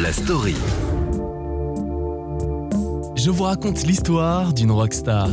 La 0.00 0.12
story. 0.12 0.54
Je 3.16 3.30
vous 3.30 3.42
raconte 3.42 3.82
l'histoire 3.82 4.54
d'une 4.54 4.70
rockstar, 4.70 5.28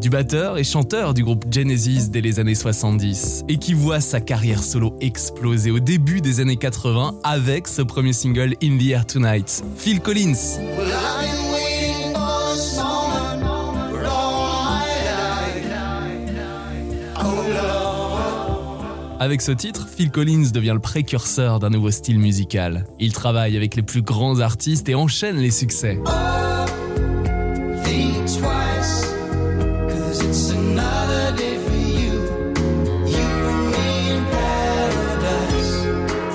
du 0.00 0.08
batteur 0.08 0.56
et 0.58 0.64
chanteur 0.64 1.14
du 1.14 1.22
groupe 1.22 1.44
Genesis 1.50 2.08
dès 2.08 2.20
les 2.20 2.40
années 2.40 2.54
70 2.54 3.44
et 3.48 3.58
qui 3.58 3.74
voit 3.74 4.00
sa 4.00 4.20
carrière 4.20 4.62
solo 4.62 4.96
exploser 5.00 5.70
au 5.70 5.78
début 5.78 6.20
des 6.20 6.40
années 6.40 6.56
80 6.56 7.16
avec 7.22 7.68
ce 7.68 7.82
premier 7.82 8.12
single 8.12 8.54
In 8.62 8.78
the 8.78 8.88
Air 8.88 9.06
Tonight, 9.06 9.62
Phil 9.76 10.00
Collins. 10.00 10.58
Avec 19.18 19.40
ce 19.40 19.52
titre, 19.52 19.88
Phil 19.88 20.10
Collins 20.10 20.50
devient 20.52 20.72
le 20.74 20.78
précurseur 20.78 21.58
d'un 21.58 21.70
nouveau 21.70 21.90
style 21.90 22.18
musical. 22.18 22.84
Il 23.00 23.12
travaille 23.12 23.56
avec 23.56 23.74
les 23.74 23.82
plus 23.82 24.02
grands 24.02 24.40
artistes 24.40 24.90
et 24.90 24.94
enchaîne 24.94 25.36
les 25.36 25.50
succès. 25.50 25.98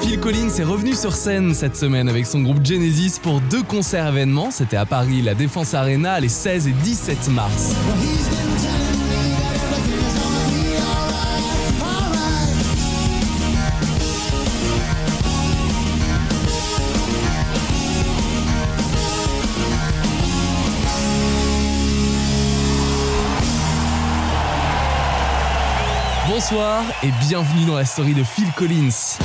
Phil 0.02 0.20
Collins 0.20 0.50
est 0.58 0.64
revenu 0.64 0.96
sur 0.96 1.14
scène 1.14 1.54
cette 1.54 1.76
semaine 1.76 2.10
avec 2.10 2.26
son 2.26 2.42
groupe 2.42 2.66
Genesis 2.66 3.20
pour 3.22 3.42
deux 3.42 3.62
concerts 3.62 4.08
événements. 4.08 4.50
C'était 4.50 4.78
à 4.78 4.88
Paris, 4.88 5.22
la 5.22 5.36
Défense 5.36 5.76
Arena, 5.76 6.20
les 6.20 6.30
16 6.30 6.68
et 6.68 6.72
17 6.72 7.30
mars. 7.30 7.76
Bonsoir 26.52 26.84
et 27.02 27.12
bienvenue 27.30 27.64
dans 27.64 27.78
la 27.78 27.86
story 27.86 28.14
de 28.14 28.26
Phil 28.26 28.52
Collins. 28.52 29.18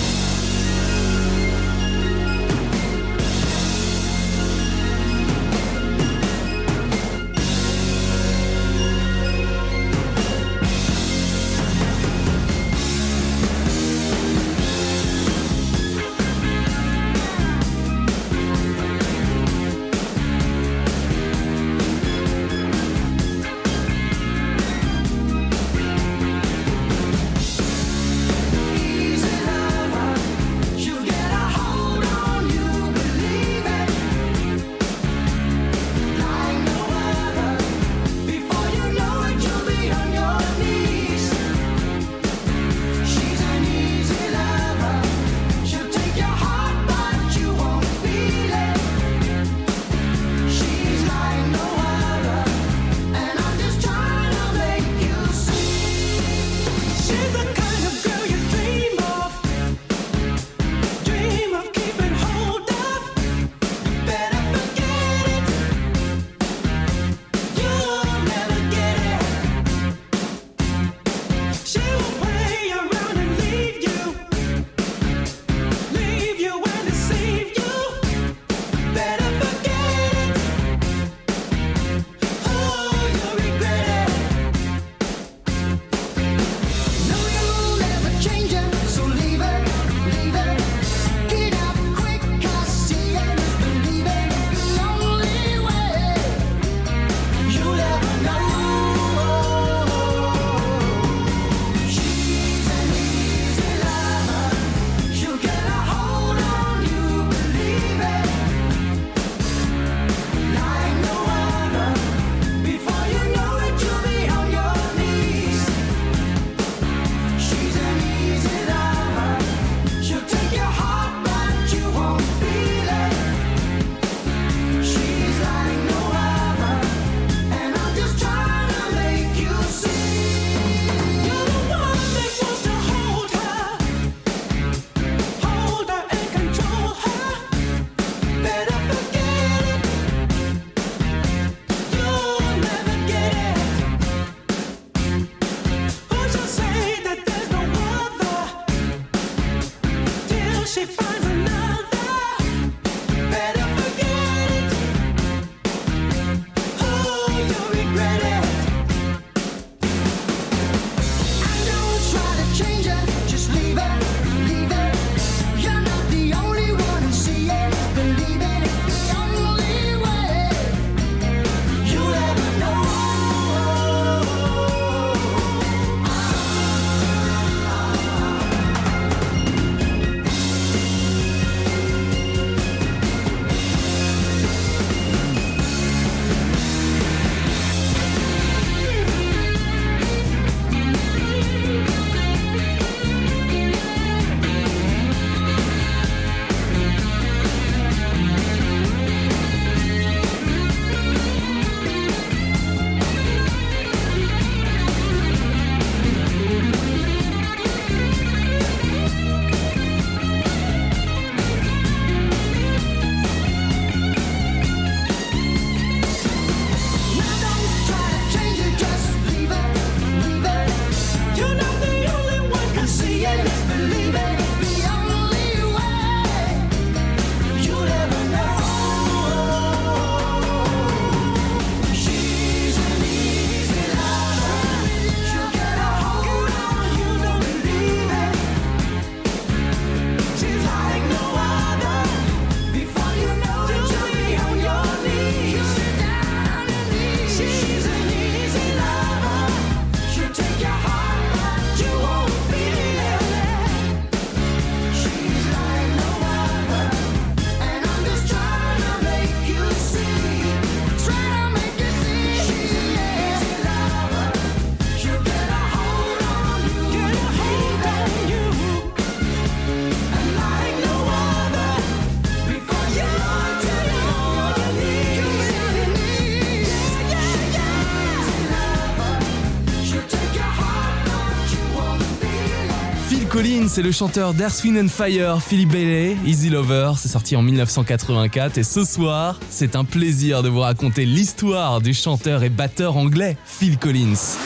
Et 283.78 283.82
le 283.82 283.93
chanteur 283.93 284.32
d'Earth, 284.32 284.64
and 284.64 284.88
Fire, 284.88 285.43
Philip 285.43 285.69
Bailey, 285.69 286.17
Easy 286.25 286.49
Lover, 286.49 286.93
c'est 286.96 287.08
sorti 287.08 287.37
en 287.37 287.43
1984 287.43 288.56
et 288.56 288.62
ce 288.62 288.84
soir, 288.84 289.38
c'est 289.50 289.76
un 289.76 289.84
plaisir 289.84 290.43
de 290.43 290.49
vous 290.49 290.61
raconter 290.61 291.05
l'histoire 291.05 291.82
du 291.82 291.93
chanteur 291.93 292.43
et 292.43 292.49
batteur 292.49 292.96
anglais 292.96 293.37
Phil 293.44 293.76
Collins. 293.76 294.38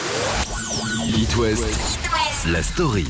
It 1.17 1.37
West, 1.37 1.65
la 2.51 2.61
story. 2.61 3.07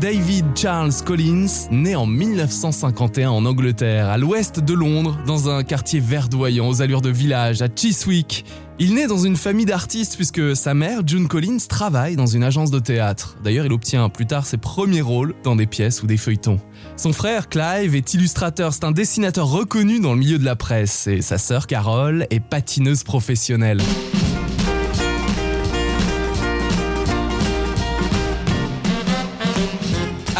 David 0.00 0.46
Charles 0.56 0.94
Collins, 1.04 1.68
né 1.70 1.94
en 1.94 2.06
1951 2.06 3.30
en 3.30 3.44
Angleterre, 3.44 4.08
à 4.08 4.16
l'ouest 4.16 4.58
de 4.58 4.72
Londres, 4.72 5.18
dans 5.26 5.50
un 5.50 5.62
quartier 5.62 6.00
verdoyant 6.00 6.66
aux 6.68 6.80
allures 6.80 7.02
de 7.02 7.10
village, 7.10 7.60
à 7.60 7.68
Chiswick. 7.68 8.46
Il 8.82 8.94
naît 8.94 9.06
dans 9.06 9.18
une 9.18 9.36
famille 9.36 9.66
d'artistes 9.66 10.16
puisque 10.16 10.56
sa 10.56 10.72
mère, 10.72 11.02
June 11.06 11.28
Collins, 11.28 11.58
travaille 11.68 12.16
dans 12.16 12.24
une 12.24 12.42
agence 12.42 12.70
de 12.70 12.78
théâtre. 12.78 13.36
D'ailleurs, 13.44 13.66
il 13.66 13.72
obtient 13.74 14.08
plus 14.08 14.24
tard 14.24 14.46
ses 14.46 14.56
premiers 14.56 15.02
rôles 15.02 15.34
dans 15.44 15.54
des 15.54 15.66
pièces 15.66 16.02
ou 16.02 16.06
des 16.06 16.16
feuilletons. 16.16 16.58
Son 16.96 17.12
frère, 17.12 17.50
Clive, 17.50 17.94
est 17.94 18.14
illustrateur, 18.14 18.72
c'est 18.72 18.84
un 18.84 18.92
dessinateur 18.92 19.48
reconnu 19.48 20.00
dans 20.00 20.14
le 20.14 20.18
milieu 20.20 20.38
de 20.38 20.46
la 20.46 20.56
presse, 20.56 21.06
et 21.08 21.20
sa 21.20 21.36
sœur, 21.36 21.66
Carole, 21.66 22.26
est 22.30 22.40
patineuse 22.40 23.04
professionnelle. 23.04 23.82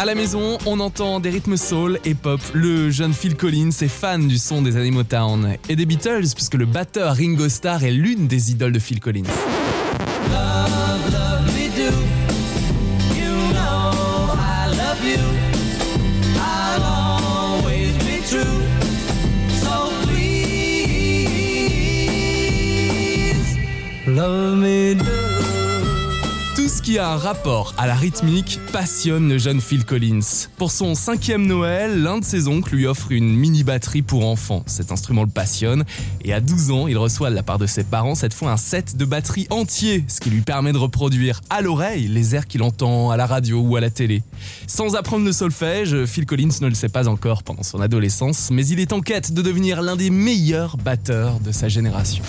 À 0.01 0.05
la 0.05 0.15
maison, 0.15 0.57
on 0.65 0.79
entend 0.79 1.19
des 1.19 1.29
rythmes 1.29 1.57
soul 1.57 1.99
et 2.05 2.15
pop. 2.15 2.41
Le 2.55 2.89
jeune 2.89 3.13
Phil 3.13 3.35
Collins 3.35 3.69
est 3.69 3.87
fan 3.87 4.27
du 4.27 4.39
son 4.39 4.63
des 4.63 4.75
années 4.75 4.89
Motown 4.89 5.57
et 5.69 5.75
des 5.75 5.85
Beatles 5.85 6.33
puisque 6.33 6.55
le 6.55 6.65
batteur 6.65 7.15
Ringo 7.15 7.47
Starr 7.47 7.83
est 7.83 7.91
l'une 7.91 8.25
des 8.25 8.49
idoles 8.49 8.71
de 8.71 8.79
Phil 8.79 8.99
Collins. 8.99 9.25
Qui 26.91 26.99
a 26.99 27.09
un 27.09 27.15
rapport 27.17 27.73
à 27.77 27.87
la 27.87 27.95
rythmique 27.95 28.59
passionne 28.73 29.29
le 29.29 29.37
jeune 29.37 29.61
Phil 29.61 29.85
Collins. 29.85 30.49
Pour 30.57 30.71
son 30.71 30.93
cinquième 30.93 31.47
Noël, 31.47 32.03
l'un 32.03 32.17
de 32.17 32.25
ses 32.25 32.49
oncles 32.49 32.75
lui 32.75 32.85
offre 32.85 33.13
une 33.13 33.33
mini 33.33 33.63
batterie 33.63 34.01
pour 34.01 34.27
enfants. 34.27 34.61
Cet 34.65 34.91
instrument 34.91 35.23
le 35.23 35.29
passionne 35.29 35.85
et 36.25 36.33
à 36.33 36.41
12 36.41 36.71
ans, 36.71 36.87
il 36.87 36.97
reçoit 36.97 37.29
de 37.29 37.35
la 37.35 37.43
part 37.43 37.59
de 37.59 37.65
ses 37.65 37.85
parents 37.85 38.13
cette 38.13 38.33
fois 38.33 38.51
un 38.51 38.57
set 38.57 38.97
de 38.97 39.05
batterie 39.05 39.47
entier, 39.51 40.03
ce 40.09 40.19
qui 40.19 40.31
lui 40.31 40.41
permet 40.41 40.73
de 40.73 40.77
reproduire 40.77 41.39
à 41.49 41.61
l'oreille 41.61 42.09
les 42.09 42.35
airs 42.35 42.45
qu'il 42.45 42.61
entend 42.61 43.09
à 43.09 43.15
la 43.15 43.25
radio 43.25 43.61
ou 43.61 43.77
à 43.77 43.79
la 43.79 43.89
télé. 43.89 44.21
Sans 44.67 44.95
apprendre 44.95 45.23
le 45.23 45.31
solfège, 45.31 46.03
Phil 46.03 46.25
Collins 46.25 46.59
ne 46.59 46.67
le 46.67 46.75
sait 46.75 46.89
pas 46.89 47.07
encore 47.07 47.43
pendant 47.43 47.63
son 47.63 47.79
adolescence, 47.79 48.49
mais 48.51 48.67
il 48.67 48.81
est 48.81 48.91
en 48.91 48.99
quête 48.99 49.31
de 49.31 49.41
devenir 49.41 49.81
l'un 49.81 49.95
des 49.95 50.09
meilleurs 50.09 50.75
batteurs 50.75 51.39
de 51.39 51.53
sa 51.53 51.69
génération. 51.69 52.21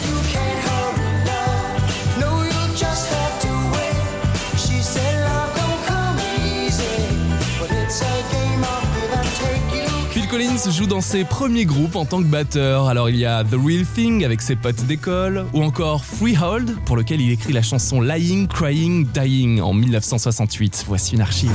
Joue 10.70 10.86
dans 10.86 11.00
ses 11.00 11.24
premiers 11.24 11.64
groupes 11.64 11.96
en 11.96 12.04
tant 12.04 12.18
que 12.18 12.28
batteur. 12.28 12.86
Alors 12.88 13.10
il 13.10 13.16
y 13.16 13.26
a 13.26 13.42
The 13.42 13.56
Real 13.62 13.84
Thing 13.84 14.24
avec 14.24 14.40
ses 14.40 14.54
potes 14.54 14.84
d'école, 14.84 15.44
ou 15.52 15.62
encore 15.62 16.04
Freehold, 16.04 16.76
pour 16.84 16.96
lequel 16.96 17.20
il 17.20 17.32
écrit 17.32 17.52
la 17.52 17.62
chanson 17.62 18.00
Lying, 18.00 18.46
Crying, 18.46 19.06
Dying 19.06 19.60
en 19.60 19.72
1968. 19.74 20.84
Voici 20.86 21.14
une 21.14 21.20
archive. 21.20 21.50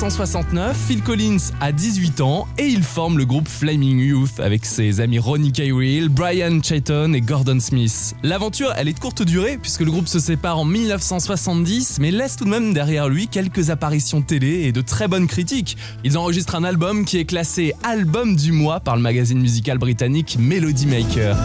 1969, 0.00 0.78
Phil 0.86 1.02
Collins 1.02 1.52
a 1.60 1.72
18 1.72 2.22
ans 2.22 2.48
et 2.56 2.64
il 2.64 2.82
forme 2.82 3.18
le 3.18 3.26
groupe 3.26 3.46
Flaming 3.46 3.98
Youth 3.98 4.40
avec 4.40 4.64
ses 4.64 5.02
amis 5.02 5.18
Ronnie 5.18 5.52
Cairell, 5.52 6.08
Brian 6.08 6.62
Chayton 6.62 7.12
et 7.12 7.20
Gordon 7.20 7.60
Smith. 7.60 8.14
L'aventure, 8.22 8.72
elle 8.78 8.88
est 8.88 8.94
de 8.94 8.98
courte 8.98 9.22
durée 9.22 9.58
puisque 9.60 9.82
le 9.82 9.90
groupe 9.90 10.08
se 10.08 10.18
sépare 10.18 10.58
en 10.58 10.64
1970 10.64 11.98
mais 12.00 12.12
laisse 12.12 12.36
tout 12.36 12.46
de 12.46 12.48
même 12.48 12.72
derrière 12.72 13.10
lui 13.10 13.28
quelques 13.28 13.68
apparitions 13.68 14.22
télé 14.22 14.62
et 14.62 14.72
de 14.72 14.80
très 14.80 15.06
bonnes 15.06 15.26
critiques. 15.26 15.76
Ils 16.02 16.16
enregistrent 16.16 16.54
un 16.54 16.64
album 16.64 17.04
qui 17.04 17.18
est 17.18 17.26
classé 17.26 17.74
album 17.82 18.36
du 18.36 18.52
mois 18.52 18.80
par 18.80 18.96
le 18.96 19.02
magazine 19.02 19.38
musical 19.38 19.76
britannique 19.76 20.38
Melody 20.40 20.86
Maker. 20.86 21.36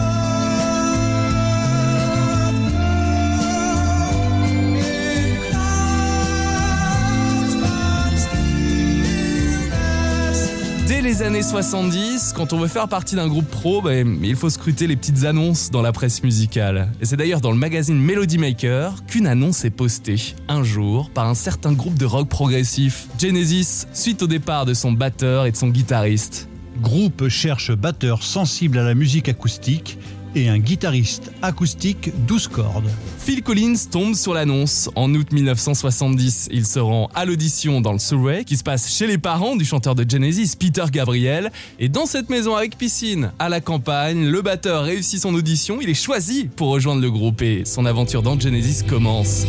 Les 11.18 11.22
années 11.22 11.42
70, 11.42 12.34
quand 12.36 12.52
on 12.52 12.58
veut 12.58 12.68
faire 12.68 12.88
partie 12.88 13.14
d'un 13.14 13.28
groupe 13.28 13.46
pro, 13.46 13.80
ben, 13.80 14.18
il 14.22 14.36
faut 14.36 14.50
scruter 14.50 14.86
les 14.86 14.96
petites 14.96 15.24
annonces 15.24 15.70
dans 15.70 15.80
la 15.80 15.92
presse 15.92 16.22
musicale. 16.22 16.90
Et 17.00 17.06
c'est 17.06 17.16
d'ailleurs 17.16 17.40
dans 17.40 17.52
le 17.52 17.56
magazine 17.56 17.98
Melody 17.98 18.36
Maker 18.36 19.06
qu'une 19.06 19.26
annonce 19.26 19.64
est 19.64 19.70
postée, 19.70 20.34
un 20.48 20.62
jour, 20.62 21.08
par 21.08 21.26
un 21.26 21.34
certain 21.34 21.72
groupe 21.72 21.96
de 21.96 22.04
rock 22.04 22.28
progressif, 22.28 23.08
Genesis, 23.18 23.86
suite 23.94 24.22
au 24.22 24.26
départ 24.26 24.66
de 24.66 24.74
son 24.74 24.92
batteur 24.92 25.46
et 25.46 25.52
de 25.52 25.56
son 25.56 25.68
guitariste. 25.68 26.48
Groupe 26.82 27.28
cherche 27.28 27.72
batteur 27.72 28.22
sensible 28.22 28.76
à 28.76 28.82
la 28.82 28.94
musique 28.94 29.30
acoustique 29.30 29.98
et 30.34 30.48
un 30.48 30.58
guitariste 30.58 31.30
acoustique 31.42 32.10
12 32.26 32.48
cordes. 32.48 32.90
Phil 33.18 33.42
Collins 33.42 33.76
tombe 33.90 34.14
sur 34.14 34.34
l'annonce. 34.34 34.90
En 34.94 35.12
août 35.14 35.32
1970, 35.32 36.48
il 36.52 36.66
se 36.66 36.78
rend 36.78 37.08
à 37.14 37.24
l'audition 37.24 37.80
dans 37.80 37.92
le 37.92 37.98
Surrey 37.98 38.44
qui 38.44 38.56
se 38.56 38.62
passe 38.62 38.88
chez 38.88 39.06
les 39.06 39.18
parents 39.18 39.56
du 39.56 39.64
chanteur 39.64 39.94
de 39.94 40.08
Genesis, 40.08 40.56
Peter 40.58 40.84
Gabriel. 40.90 41.50
Et 41.78 41.88
dans 41.88 42.06
cette 42.06 42.30
maison 42.30 42.54
avec 42.54 42.76
piscine, 42.76 43.32
à 43.38 43.48
la 43.48 43.60
campagne, 43.60 44.26
le 44.26 44.42
batteur 44.42 44.84
réussit 44.84 45.20
son 45.20 45.34
audition, 45.34 45.78
il 45.80 45.88
est 45.88 45.94
choisi 45.94 46.48
pour 46.56 46.68
rejoindre 46.68 47.02
le 47.02 47.10
groupe 47.10 47.42
et 47.42 47.64
son 47.64 47.86
aventure 47.86 48.22
dans 48.22 48.38
Genesis 48.38 48.82
commence. 48.86 49.44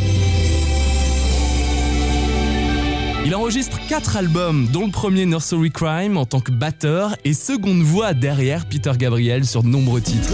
Il 3.27 3.35
enregistre 3.35 3.77
4 3.89 4.15
albums, 4.15 4.69
dont 4.71 4.85
le 4.85 4.91
premier 4.93 5.25
Nursery 5.25 5.69
Crime 5.69 6.15
en 6.15 6.23
tant 6.23 6.39
que 6.39 6.49
batteur 6.49 7.17
et 7.25 7.33
seconde 7.33 7.81
voix 7.81 8.13
derrière 8.13 8.65
Peter 8.65 8.93
Gabriel 8.97 9.43
sur 9.45 9.63
de 9.63 9.67
nombreux 9.67 9.99
titres. 9.99 10.31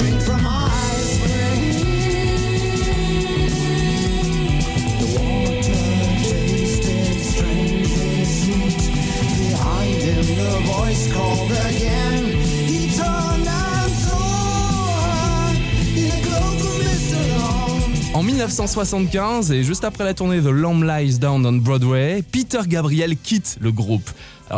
1975, 18.45 19.53
et 19.53 19.63
juste 19.63 19.85
après 19.85 20.03
la 20.03 20.13
tournée 20.13 20.41
The 20.41 20.47
Lamb 20.47 20.83
Lies 20.83 21.17
Down 21.17 21.45
on 21.45 21.53
Broadway, 21.53 22.21
Peter 22.29 22.59
Gabriel 22.67 23.15
quitte 23.15 23.57
le 23.61 23.71
groupe. 23.71 24.09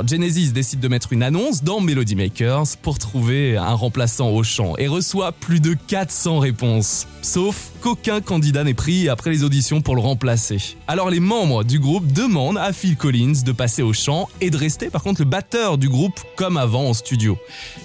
Genesis 0.08 0.52
décide 0.52 0.80
de 0.80 0.88
mettre 0.88 1.14
une 1.14 1.22
annonce 1.22 1.64
dans 1.64 1.82
Melody 1.82 2.16
Makers 2.16 2.78
pour 2.82 2.98
trouver 2.98 3.58
un 3.58 3.76
remplaçant 3.76 4.30
au 4.30 4.42
chant 4.42 4.74
et 4.78 4.88
reçoit 4.88 5.32
plus 5.34 5.60
de 5.60 5.76
400 5.88 6.40
réponses. 6.40 7.06
Sauf 7.22 7.72
qu'aucun 7.82 8.22
candidat 8.22 8.64
n'est 8.64 8.74
pris 8.74 9.08
après 9.08 9.30
les 9.30 9.44
auditions 9.44 9.82
pour 9.82 9.96
le 9.96 10.02
remplacer. 10.02 10.76
Alors 10.88 11.12
les 11.12 11.20
membres 11.20 11.64
du 11.64 11.78
groupe 11.78 12.12
demandent 12.12 12.58
à 12.58 12.74
Phil 12.74 12.98
Collins 12.98 13.44
de 13.46 13.52
passer 13.52 13.84
au 13.84 13.94
chant 13.94 14.28
et 14.42 14.50
de 14.50 14.58
rester 14.58 14.90
par 14.90 15.04
contre 15.04 15.22
le 15.22 15.30
batteur 15.30 15.78
du 15.78 15.90
groupe 15.90 16.20
comme 16.36 16.58
avant 16.58 16.90
en 16.90 16.94
studio. 16.96 17.38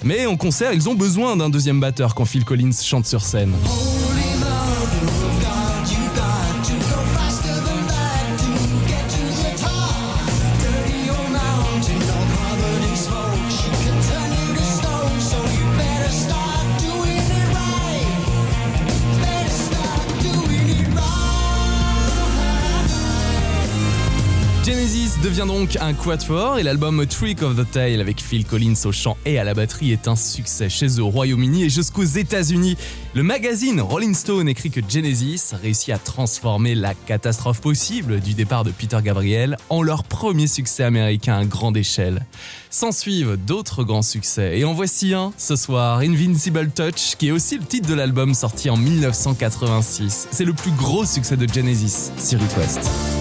Mais 0.02 0.24
en 0.24 0.38
concert, 0.38 0.72
ils 0.72 0.88
ont 0.88 0.94
besoin 0.94 1.36
d'un 1.36 1.50
deuxième 1.50 1.78
batteur 1.78 2.14
quand 2.14 2.24
Phil 2.24 2.46
Collins 2.46 2.72
chante 2.72 3.04
sur 3.04 3.22
scène. 3.22 3.52
Donc 25.46 25.78
un 25.80 25.94
quatuor 25.94 26.58
et 26.58 26.62
l'album 26.62 27.06
Trick 27.06 27.42
of 27.42 27.56
the 27.56 27.70
Tail 27.70 28.00
avec 28.00 28.20
Phil 28.20 28.44
Collins 28.44 28.74
au 28.84 28.92
chant 28.92 29.16
et 29.24 29.38
à 29.38 29.44
la 29.44 29.54
batterie 29.54 29.92
est 29.92 30.08
un 30.08 30.16
succès 30.16 30.68
chez 30.68 30.86
eux 30.98 31.02
au 31.02 31.08
Royaume-Uni 31.08 31.64
et 31.64 31.70
jusqu'aux 31.70 32.04
États-Unis. 32.04 32.76
Le 33.14 33.22
magazine 33.22 33.80
Rolling 33.80 34.14
Stone 34.14 34.48
écrit 34.48 34.70
que 34.70 34.80
Genesis 34.86 35.52
réussit 35.62 35.94
à 35.94 35.98
transformer 35.98 36.74
la 36.74 36.94
catastrophe 36.94 37.60
possible 37.60 38.20
du 38.20 38.34
départ 38.34 38.64
de 38.64 38.70
Peter 38.70 38.98
Gabriel 39.02 39.56
en 39.68 39.82
leur 39.82 40.04
premier 40.04 40.46
succès 40.46 40.84
américain 40.84 41.38
à 41.38 41.44
grande 41.44 41.76
échelle. 41.76 42.26
S'en 42.68 42.92
suivent 42.92 43.36
d'autres 43.36 43.84
grands 43.84 44.02
succès 44.02 44.58
et 44.58 44.64
en 44.64 44.74
voici 44.74 45.14
un 45.14 45.32
ce 45.38 45.56
soir, 45.56 46.00
Invincible 46.00 46.70
Touch, 46.70 47.16
qui 47.18 47.28
est 47.28 47.32
aussi 47.32 47.56
le 47.56 47.64
titre 47.64 47.88
de 47.88 47.94
l'album 47.94 48.34
sorti 48.34 48.68
en 48.68 48.76
1986. 48.76 50.28
C'est 50.30 50.44
le 50.44 50.52
plus 50.52 50.72
gros 50.72 51.04
succès 51.04 51.36
de 51.36 51.48
Genesis 51.48 52.10
sur 52.18 52.38
It 52.40 53.19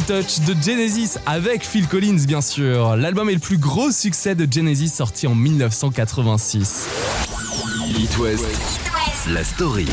Touch 0.00 0.40
de 0.46 0.54
Genesis 0.62 1.18
avec 1.26 1.66
Phil 1.66 1.86
Collins 1.86 2.24
bien 2.26 2.40
sûr. 2.40 2.96
L'album 2.96 3.28
est 3.28 3.34
le 3.34 3.38
plus 3.38 3.58
gros 3.58 3.90
succès 3.90 4.34
de 4.34 4.50
Genesis 4.50 4.88
sorti 4.88 5.26
en 5.26 5.34
1986. 5.34 6.86
It 7.98 8.16
West, 8.18 8.46
la 9.28 9.44
story. 9.44 9.86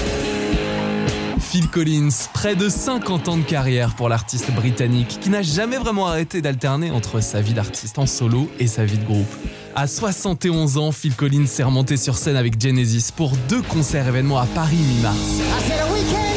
Phil 1.41 1.67
Collins, 1.67 2.09
près 2.33 2.55
de 2.55 2.69
50 2.69 3.27
ans 3.27 3.37
de 3.37 3.43
carrière 3.43 3.95
pour 3.95 4.07
l'artiste 4.07 4.51
britannique 4.51 5.19
qui 5.19 5.29
n'a 5.29 5.41
jamais 5.41 5.77
vraiment 5.77 6.07
arrêté 6.07 6.41
d'alterner 6.41 6.91
entre 6.91 7.21
sa 7.21 7.41
vie 7.41 7.53
d'artiste 7.53 7.99
en 7.99 8.05
solo 8.05 8.49
et 8.57 8.67
sa 8.67 8.85
vie 8.85 8.99
de 8.99 9.05
groupe. 9.05 9.35
À 9.75 9.85
71 9.85 10.77
ans, 10.77 10.93
Phil 10.93 11.13
Collins 11.13 11.47
s'est 11.47 11.63
remonté 11.63 11.97
sur 11.97 12.15
scène 12.15 12.37
avec 12.37 12.61
Genesis 12.61 13.11
pour 13.13 13.33
deux 13.49 13.61
concerts 13.61 14.07
événements 14.07 14.39
à 14.39 14.45
Paris 14.45 14.77
mi-mars. 14.77 16.28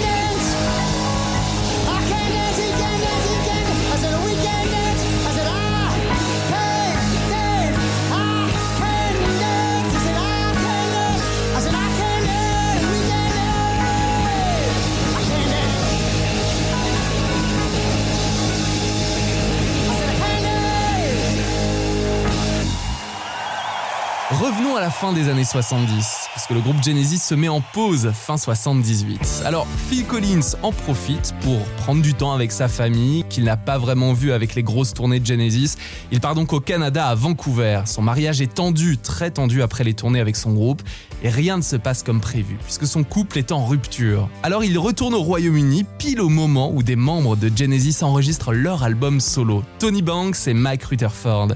Revenons 24.43 24.75
à 24.75 24.81
la 24.81 24.91
fin 24.91 25.13
des 25.13 25.29
années 25.29 25.45
70, 25.45 26.27
puisque 26.33 26.51
le 26.51 26.59
groupe 26.59 26.83
Genesis 26.83 27.19
se 27.19 27.37
met 27.37 27.47
en 27.47 27.61
pause 27.61 28.11
fin 28.13 28.37
78. 28.37 29.45
Alors 29.45 29.69
Phil 29.89 30.05
Collins 30.05 30.57
en 30.65 30.73
profite 30.73 31.33
pour 31.43 31.61
prendre 31.77 32.03
du 32.03 32.13
temps 32.13 32.33
avec 32.33 32.51
sa 32.51 32.67
famille, 32.67 33.23
qu'il 33.29 33.45
n'a 33.45 33.57
pas 33.57 33.79
vraiment 33.79 34.13
vu 34.13 34.33
avec 34.33 34.57
les 34.57 34.65
grosses 34.65 34.95
tournées 34.95 35.21
de 35.21 35.27
Genesis. 35.27 35.77
Il 36.11 36.19
part 36.19 36.35
donc 36.35 36.53
au 36.53 36.59
Canada, 36.59 37.07
à 37.07 37.15
Vancouver. 37.15 37.83
Son 37.85 38.03
mariage 38.03 38.41
est 38.41 38.53
tendu, 38.53 38.99
très 38.99 39.31
tendu 39.31 39.63
après 39.63 39.85
les 39.85 39.95
tournées 39.95 40.19
avec 40.19 40.35
son 40.35 40.55
groupe, 40.55 40.83
et 41.23 41.29
rien 41.29 41.57
ne 41.57 41.63
se 41.63 41.77
passe 41.77 42.03
comme 42.03 42.21
prévu, 42.21 42.59
puisque 42.65 42.89
son 42.89 43.05
couple 43.05 43.39
est 43.39 43.53
en 43.53 43.65
rupture. 43.65 44.29
Alors 44.43 44.65
il 44.65 44.77
retourne 44.77 45.15
au 45.15 45.23
Royaume-Uni, 45.23 45.87
pile 45.99 46.21
au 46.21 46.29
moment 46.29 46.73
où 46.75 46.83
des 46.83 46.97
membres 46.97 47.37
de 47.37 47.49
Genesis 47.55 48.03
enregistrent 48.03 48.53
leur 48.53 48.83
album 48.83 49.21
solo, 49.21 49.63
Tony 49.79 50.03
Banks 50.03 50.49
et 50.49 50.55
Mike 50.55 50.83
Rutherford. 50.83 51.51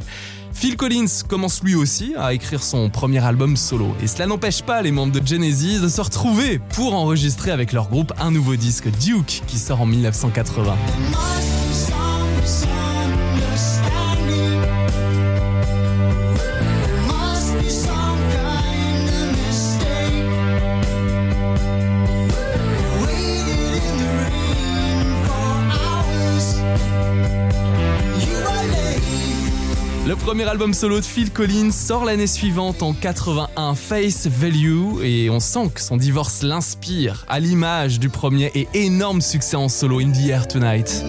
Phil 0.58 0.78
Collins 0.78 1.22
commence 1.28 1.62
lui 1.62 1.74
aussi 1.74 2.14
à 2.16 2.32
écrire 2.32 2.62
son 2.62 2.88
premier 2.88 3.22
album 3.22 3.58
solo, 3.58 3.94
et 4.02 4.06
cela 4.06 4.24
n'empêche 4.24 4.62
pas 4.62 4.80
les 4.80 4.90
membres 4.90 5.12
de 5.12 5.24
Genesis 5.24 5.80
de 5.80 5.88
se 5.88 6.00
retrouver 6.00 6.58
pour 6.70 6.94
enregistrer 6.94 7.50
avec 7.50 7.74
leur 7.74 7.90
groupe 7.90 8.14
un 8.18 8.30
nouveau 8.30 8.56
disque, 8.56 8.88
Duke, 8.88 9.42
qui 9.46 9.58
sort 9.58 9.82
en 9.82 9.86
1980. 9.86 10.74
Premier 30.26 30.48
album 30.48 30.74
solo 30.74 30.98
de 30.98 31.04
Phil 31.04 31.30
Collins 31.30 31.70
sort 31.70 32.04
l'année 32.04 32.26
suivante 32.26 32.82
en 32.82 32.92
81 32.94 33.76
Face 33.76 34.26
Value 34.26 35.00
et 35.04 35.30
on 35.30 35.38
sent 35.38 35.70
que 35.72 35.80
son 35.80 35.96
divorce 35.96 36.42
l'inspire 36.42 37.24
à 37.28 37.38
l'image 37.38 38.00
du 38.00 38.08
premier 38.08 38.50
et 38.56 38.66
énorme 38.74 39.20
succès 39.20 39.54
en 39.54 39.68
solo 39.68 40.00
In 40.00 40.10
the 40.10 40.28
Air 40.28 40.48
Tonight. 40.48 41.04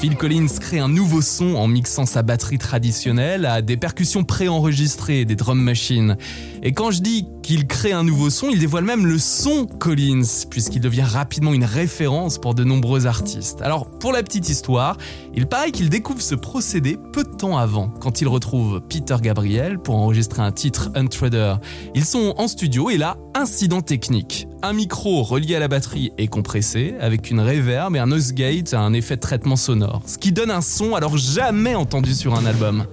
Phil 0.00 0.16
Collins 0.16 0.46
crée 0.60 0.78
un 0.78 0.88
nouveau 0.88 1.20
son 1.20 1.56
en 1.56 1.66
mixant 1.66 2.06
sa 2.06 2.22
batterie 2.22 2.56
traditionnelle 2.56 3.44
à 3.44 3.60
des 3.60 3.76
percussions 3.76 4.24
préenregistrées, 4.24 5.26
des 5.26 5.36
drum 5.36 5.60
machines. 5.60 6.16
Et 6.62 6.72
quand 6.72 6.90
je 6.90 7.00
dis 7.00 7.26
qu'il 7.42 7.66
crée 7.66 7.92
un 7.92 8.04
nouveau 8.04 8.28
son, 8.28 8.50
il 8.50 8.58
dévoile 8.58 8.84
même 8.84 9.06
le 9.06 9.18
son 9.18 9.66
Collins, 9.66 10.46
puisqu'il 10.50 10.80
devient 10.80 11.02
rapidement 11.02 11.54
une 11.54 11.64
référence 11.64 12.38
pour 12.38 12.54
de 12.54 12.64
nombreux 12.64 13.06
artistes. 13.06 13.62
Alors, 13.62 13.86
pour 13.98 14.12
la 14.12 14.22
petite 14.22 14.50
histoire, 14.50 14.98
il 15.34 15.46
paraît 15.46 15.70
qu'il 15.70 15.88
découvre 15.88 16.20
ce 16.20 16.34
procédé 16.34 16.98
peu 17.12 17.24
de 17.24 17.30
temps 17.30 17.56
avant, 17.56 17.88
quand 17.88 18.20
il 18.20 18.28
retrouve 18.28 18.82
Peter 18.88 19.16
Gabriel 19.22 19.78
pour 19.78 19.96
enregistrer 19.96 20.42
un 20.42 20.52
titre 20.52 20.90
Untrader. 20.94 21.54
Ils 21.94 22.04
sont 22.04 22.34
en 22.36 22.46
studio 22.46 22.90
et 22.90 22.98
là, 22.98 23.16
incident 23.34 23.80
technique. 23.80 24.46
Un 24.62 24.74
micro 24.74 25.22
relié 25.22 25.54
à 25.54 25.60
la 25.60 25.68
batterie 25.68 26.12
est 26.18 26.28
compressé, 26.28 26.94
avec 27.00 27.30
une 27.30 27.40
reverb 27.40 27.96
et 27.96 27.98
un 27.98 28.06
noise 28.06 28.34
gate, 28.34 28.74
un 28.74 28.92
effet 28.92 29.16
de 29.16 29.20
traitement 29.20 29.56
sonore, 29.56 30.02
ce 30.04 30.18
qui 30.18 30.32
donne 30.32 30.50
un 30.50 30.60
son 30.60 30.94
alors 30.94 31.16
jamais 31.16 31.74
entendu 31.74 32.14
sur 32.14 32.34
un 32.34 32.44
album. 32.44 32.84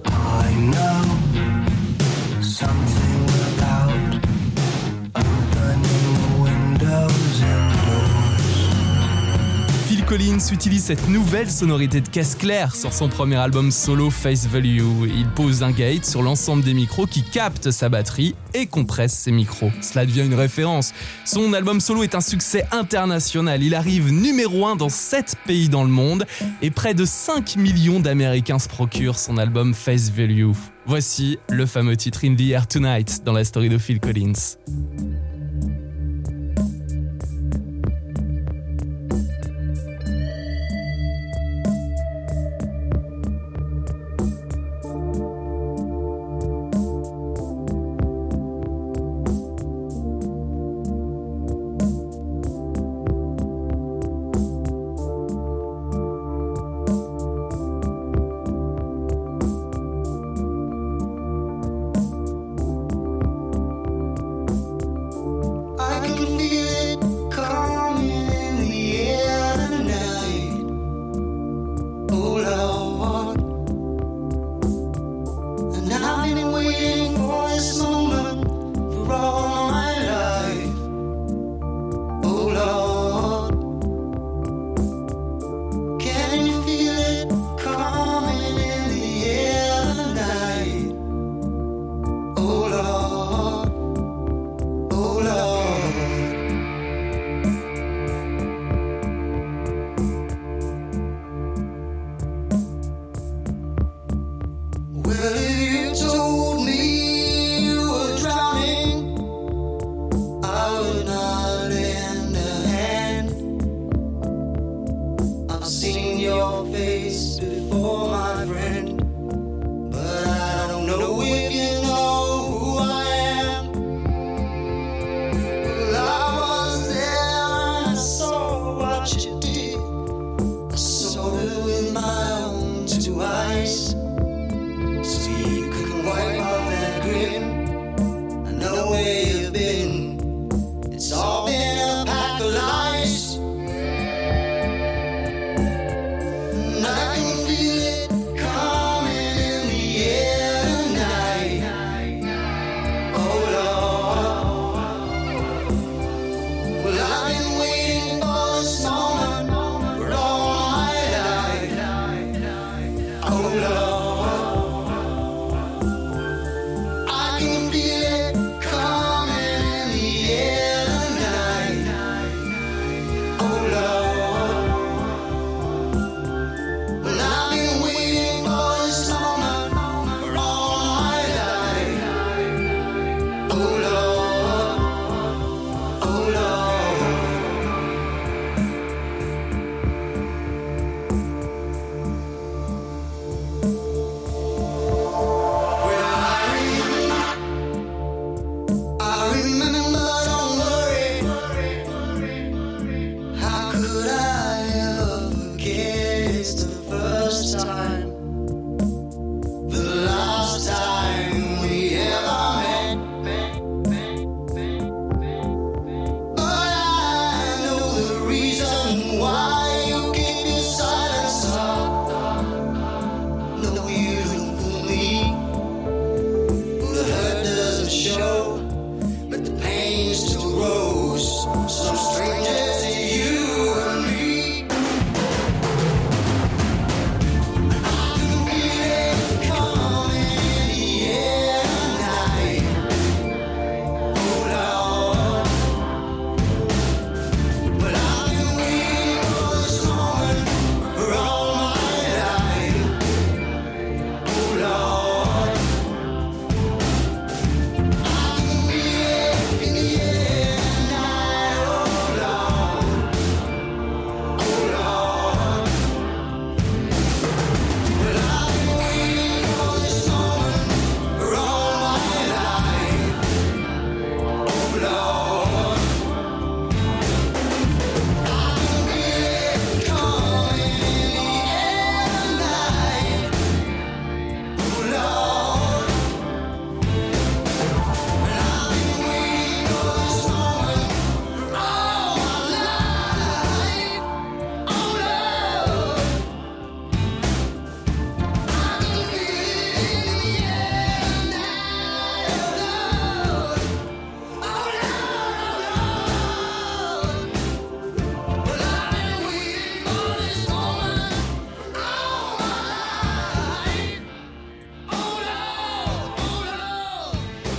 Collins 10.18 10.50
utilise 10.52 10.82
cette 10.82 11.08
nouvelle 11.08 11.48
sonorité 11.48 12.00
de 12.00 12.08
caisse 12.08 12.34
claire 12.34 12.74
sur 12.74 12.92
son 12.92 13.08
premier 13.08 13.36
album 13.36 13.70
solo 13.70 14.10
Face 14.10 14.48
Value. 14.48 15.06
Il 15.16 15.28
pose 15.28 15.62
un 15.62 15.70
gate 15.70 16.04
sur 16.04 16.22
l'ensemble 16.22 16.64
des 16.64 16.74
micros 16.74 17.06
qui 17.06 17.22
capte 17.22 17.70
sa 17.70 17.88
batterie 17.88 18.34
et 18.52 18.66
compresse 18.66 19.12
ses 19.12 19.30
micros. 19.30 19.70
Cela 19.80 20.06
devient 20.06 20.24
une 20.24 20.34
référence. 20.34 20.92
Son 21.24 21.52
album 21.52 21.78
solo 21.78 22.02
est 22.02 22.16
un 22.16 22.20
succès 22.20 22.66
international. 22.72 23.62
Il 23.62 23.76
arrive 23.76 24.10
numéro 24.10 24.66
1 24.66 24.74
dans 24.74 24.88
7 24.88 25.36
pays 25.46 25.68
dans 25.68 25.84
le 25.84 25.90
monde 25.90 26.26
et 26.62 26.72
près 26.72 26.94
de 26.94 27.04
5 27.04 27.54
millions 27.54 28.00
d'Américains 28.00 28.58
se 28.58 28.68
procurent 28.68 29.20
son 29.20 29.38
album 29.38 29.72
Face 29.72 30.10
Value. 30.10 30.50
Voici 30.84 31.38
le 31.48 31.64
fameux 31.64 31.96
titre 31.96 32.24
In 32.24 32.34
the 32.34 32.50
Air 32.50 32.66
Tonight 32.66 33.22
dans 33.24 33.34
la 33.34 33.44
story 33.44 33.68
de 33.68 33.78
Phil 33.78 34.00
Collins. 34.00 34.56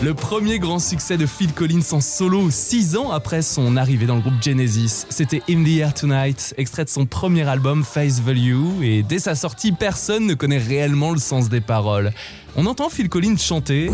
Le 0.09 0.15
premier 0.15 0.57
grand 0.57 0.79
succès 0.79 1.17
de 1.17 1.27
Phil 1.27 1.53
Collins 1.53 1.83
en 1.91 2.01
solo, 2.01 2.49
six 2.49 2.97
ans 2.97 3.11
après 3.11 3.43
son 3.43 3.77
arrivée 3.77 4.07
dans 4.07 4.15
le 4.15 4.21
groupe 4.21 4.41
Genesis, 4.41 5.05
c'était 5.11 5.43
In 5.47 5.63
the 5.63 5.77
Air 5.77 5.93
Tonight, 5.93 6.55
extrait 6.57 6.83
de 6.83 6.89
son 6.89 7.05
premier 7.05 7.47
album 7.47 7.83
Face 7.83 8.19
Value, 8.19 8.81
et 8.81 9.03
dès 9.03 9.19
sa 9.19 9.35
sortie, 9.35 9.71
personne 9.71 10.25
ne 10.25 10.33
connaît 10.33 10.57
réellement 10.57 11.11
le 11.11 11.19
sens 11.19 11.47
des 11.47 11.61
paroles. 11.61 12.11
On 12.55 12.65
entend 12.65 12.89
Phil 12.89 13.07
Collins 13.07 13.37
chanter. 13.37 13.91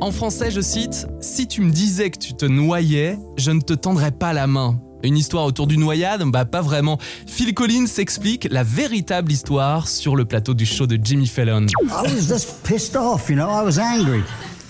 En 0.00 0.12
français, 0.12 0.50
je 0.50 0.62
cite 0.62 1.06
Si 1.20 1.46
tu 1.46 1.60
me 1.60 1.70
disais 1.70 2.08
que 2.08 2.18
tu 2.18 2.32
te 2.32 2.46
noyais, 2.46 3.18
je 3.36 3.50
ne 3.50 3.60
te 3.60 3.74
tendrais 3.74 4.12
pas 4.12 4.32
la 4.32 4.46
main. 4.46 4.80
Une 5.02 5.16
histoire 5.16 5.44
autour 5.44 5.66
d'une 5.66 5.80
noyade 5.80 6.22
Bah 6.26 6.44
pas 6.44 6.60
vraiment. 6.62 6.98
Phil 7.26 7.54
Collins 7.54 7.86
explique 7.98 8.48
la 8.50 8.62
véritable 8.62 9.30
histoire 9.30 9.88
sur 9.88 10.16
le 10.16 10.24
plateau 10.24 10.54
du 10.54 10.66
show 10.66 10.86
de 10.86 10.98
Jimmy 11.02 11.26
Fallon. 11.26 11.66
I 11.66 12.02
was 12.02 12.26
just 12.28 12.62
pissed 12.64 12.96
off, 12.96 13.28
you 13.28 13.36
know. 13.36 13.48
I 13.48 13.62
was 13.64 13.78
angry. 13.78 14.22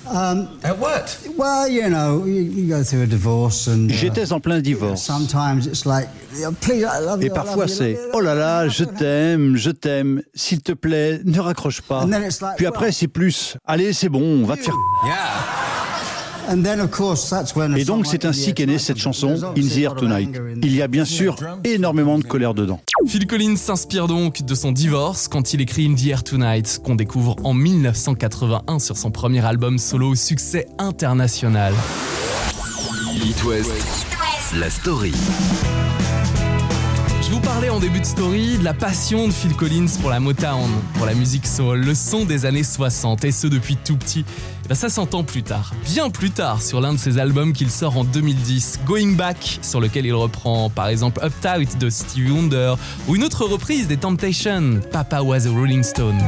Um, 0.09 0.47
At 0.63 0.79
what? 0.79 1.19
well, 1.37 1.69
you 1.69 1.89
know, 1.89 2.25
you, 2.27 2.41
you 2.43 2.69
go 2.69 2.85
through 2.85 3.03
a 3.03 3.07
divorce 3.07 3.67
and. 3.67 3.91
uh, 3.91 3.93
J'étais 3.93 4.31
en 4.33 4.39
plein 4.39 4.61
divorce. 4.61 5.03
Sometimes 5.03 5.67
it's 5.67 5.85
like, 5.85 6.07
"Oh, 6.47 6.53
please, 6.61 6.85
I 6.85 7.01
love 7.05 7.21
you. 7.23 7.27
Et 7.27 7.31
parfois 7.31 7.67
c'est 7.67 7.99
Oh 8.15 8.21
là 8.21 8.35
là, 8.37 8.69
je 8.69 8.85
you." 8.85 8.91
t'aime, 8.97 9.57
je 9.57 9.71
t'aime, 9.71 10.23
s'il 10.33 10.61
te 10.61 10.71
plaît, 10.73 11.21
ne 11.25 11.41
raccroche 11.41 11.81
pas. 11.81 12.03
And 12.05 12.11
then 12.11 12.23
it's 12.23 12.41
like, 12.41 12.57
Puis 12.57 12.67
après 12.67 12.93
c'est 12.93 13.09
plus 13.09 13.57
Allez, 13.67 13.93
c'est 13.93 14.09
bon, 14.09 14.23
on 14.23 14.47
va 14.47 14.57
te 14.57 14.63
faire. 14.63 14.75
Yeah. 15.05 15.17
Et 17.77 17.85
donc 17.85 18.07
c'est 18.07 18.25
ainsi 18.25 18.55
qu'est 18.55 18.67
née 18.67 18.79
cette 18.79 18.99
chanson 18.99 19.35
In 19.57 19.61
the 19.61 19.79
Air 19.79 19.95
Tonight. 19.95 20.31
Il 20.63 20.75
y 20.75 20.83
a 20.83 20.89
bien 20.89 21.05
sûr 21.05 21.37
énormément 21.65 22.19
de 22.19 22.25
colère 22.25 22.55
dedans. 22.55 22.81
Phil 23.07 23.27
Collins 23.27 23.57
s'inspire 23.57 24.07
donc 24.07 24.43
de 24.43 24.55
son 24.55 24.73
divorce 24.73 25.29
quand 25.29 25.53
il 25.53 25.61
écrit 25.61 25.87
In 25.87 25.95
the 25.95 26.07
Air 26.07 26.25
Tonight, 26.25 26.81
qu'on 26.85 26.95
découvre 26.95 27.37
en 27.45 27.55
1981 27.55 28.79
sur 28.79 28.97
son 28.97 29.11
premier 29.11 29.45
album 29.45 29.79
solo 29.79 30.11
au 30.11 30.15
succès 30.15 30.67
international. 30.79 31.75
It 33.25 33.43
West. 33.45 33.73
La 34.59 34.71
story. 34.71 35.13
Je 37.23 37.33
vous 37.33 37.41
parlais 37.41 37.71
en 37.71 37.81
début 37.81 37.99
de 37.99 38.05
story 38.05 38.57
de 38.59 38.63
la 38.63 38.73
passion 38.73 39.27
de 39.27 39.33
Phil 39.33 39.53
Collins 39.55 39.89
pour 40.01 40.11
la 40.11 40.21
Motown, 40.21 40.71
pour 40.95 41.07
la 41.07 41.15
musique 41.15 41.45
soul, 41.45 41.81
le 41.81 41.95
son 41.95 42.25
des 42.25 42.47
années 42.47 42.63
60, 42.63 43.25
et 43.25 43.33
ce 43.33 43.49
depuis 43.49 43.77
tout 43.77 43.97
petit. 43.97 44.25
Et 44.67 44.69
ben 44.69 44.75
ça 44.75 44.89
s'entend 44.89 45.23
plus 45.23 45.45
tard, 45.45 45.73
bien 45.85 46.11
plus 46.11 46.33
tard, 46.33 46.61
sur 46.61 46.81
l'un 46.81 46.93
de 46.93 46.99
ses 46.99 47.19
albums 47.19 47.53
qu'il 47.53 47.71
sort 47.71 47.97
en 47.97 48.03
2010, 48.03 48.81
Going 48.85 49.13
Back, 49.13 49.61
sur 49.63 49.81
lequel 49.81 50.07
il 50.07 50.13
reprend 50.13 50.71
par 50.71 50.89
exemple 50.89 51.21
Uptight 51.25 51.79
de 51.79 51.89
Stevie 51.89 52.33
Wonder, 52.33 52.75
ou 53.07 53.15
une 53.15 53.23
autre 53.23 53.45
reprise 53.45 53.87
des 53.87 53.97
Temptations, 53.97 54.81
Papa 54.91 55.23
Was 55.23 55.47
a 55.47 55.51
Rolling 55.51 55.85
Stone. 55.85 56.19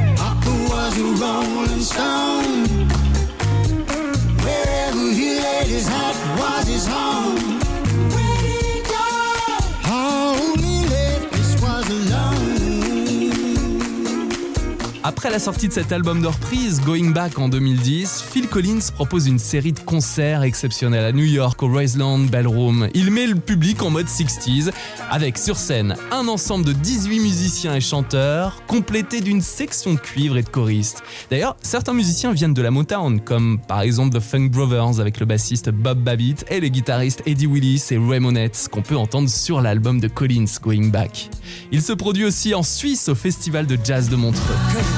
Après 15.09 15.31
la 15.31 15.39
sortie 15.39 15.69
de 15.69 15.73
cet 15.73 15.91
album 15.91 16.21
de 16.21 16.27
reprise, 16.27 16.83
Going 16.83 17.13
Back 17.13 17.39
en 17.39 17.49
2010, 17.49 18.27
Phil 18.31 18.47
Collins 18.47 18.91
propose 18.95 19.27
une 19.27 19.39
série 19.39 19.73
de 19.73 19.81
concerts 19.81 20.43
exceptionnels 20.43 21.07
à 21.07 21.13
New 21.13 21.25
York 21.25 21.63
au 21.63 21.69
Roseland 21.69 22.19
Ballroom. 22.19 22.89
Il 22.93 23.11
met 23.11 23.27
le 23.27 23.37
public 23.37 23.83
en 23.83 23.89
mode 23.89 24.07
60s 24.07 24.71
avec 25.11 25.39
sur 25.39 25.57
scène 25.57 25.97
un 26.11 26.29
ensemble 26.29 26.67
de 26.67 26.75
18 26.75 27.21
musiciens 27.21 27.75
et 27.75 27.81
chanteurs 27.81 28.61
complété 28.67 29.23
d'une 29.23 29.41
section 29.41 29.97
cuivre 29.97 30.37
et 30.37 30.43
de 30.43 30.49
choristes. 30.51 31.03
D'ailleurs, 31.31 31.57
certains 31.63 31.95
musiciens 31.95 32.35
viennent 32.35 32.53
de 32.53 32.61
la 32.61 32.71
Motown 32.71 33.19
comme 33.19 33.61
par 33.67 33.81
exemple 33.81 34.15
The 34.15 34.23
Funk 34.23 34.51
Brothers 34.51 35.01
avec 35.01 35.21
le 35.21 35.25
bassiste 35.25 35.71
Bob 35.71 36.01
Babbitt 36.01 36.45
et 36.51 36.61
les 36.61 36.71
guitaristes 36.71 37.23
Eddie 37.25 37.47
Willis 37.47 37.83
et 37.93 37.97
Ramonettes 37.97 38.69
qu'on 38.71 38.83
peut 38.83 38.99
entendre 38.99 39.31
sur 39.31 39.63
l'album 39.63 40.01
de 40.01 40.09
Collins 40.09 40.59
Going 40.63 40.89
Back. 40.89 41.31
Il 41.73 41.81
se 41.81 41.95
produit 41.95 42.27
aussi 42.27 42.55
en 42.55 42.63
Suisse 42.63 43.09
au 43.09 43.15
Festival 43.15 43.67
de 43.67 43.79
Jazz 43.83 44.11
de 44.11 44.17
Montreux. 44.17 44.98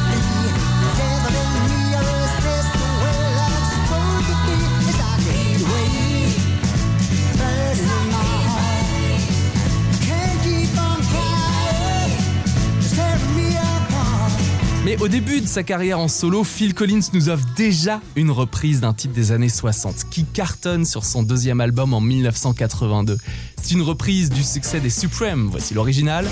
Début 15.11 15.41
de 15.41 15.47
sa 15.47 15.65
carrière 15.65 15.99
en 15.99 16.07
solo, 16.07 16.45
Phil 16.45 16.73
Collins 16.73 17.01
nous 17.13 17.31
offre 17.31 17.45
déjà 17.57 18.01
une 18.15 18.31
reprise 18.31 18.81
d'un 18.81 18.93
titre 18.93 19.13
des 19.13 19.33
années 19.33 19.49
60 19.49 20.05
qui 20.09 20.25
cartonne 20.25 20.85
sur 20.85 21.05
son 21.05 21.25
deuxième 21.25 21.61
album 21.61 21.93
en 21.95 22.01
1982. 22.01 23.19
C'est 23.61 23.73
une 23.73 23.83
reprise 23.83 24.31
du 24.31 24.45
succès 24.45 24.79
des 24.79 24.89
Supremes. 24.89 25.49
Voici 25.51 25.75
l'original. 25.75 26.29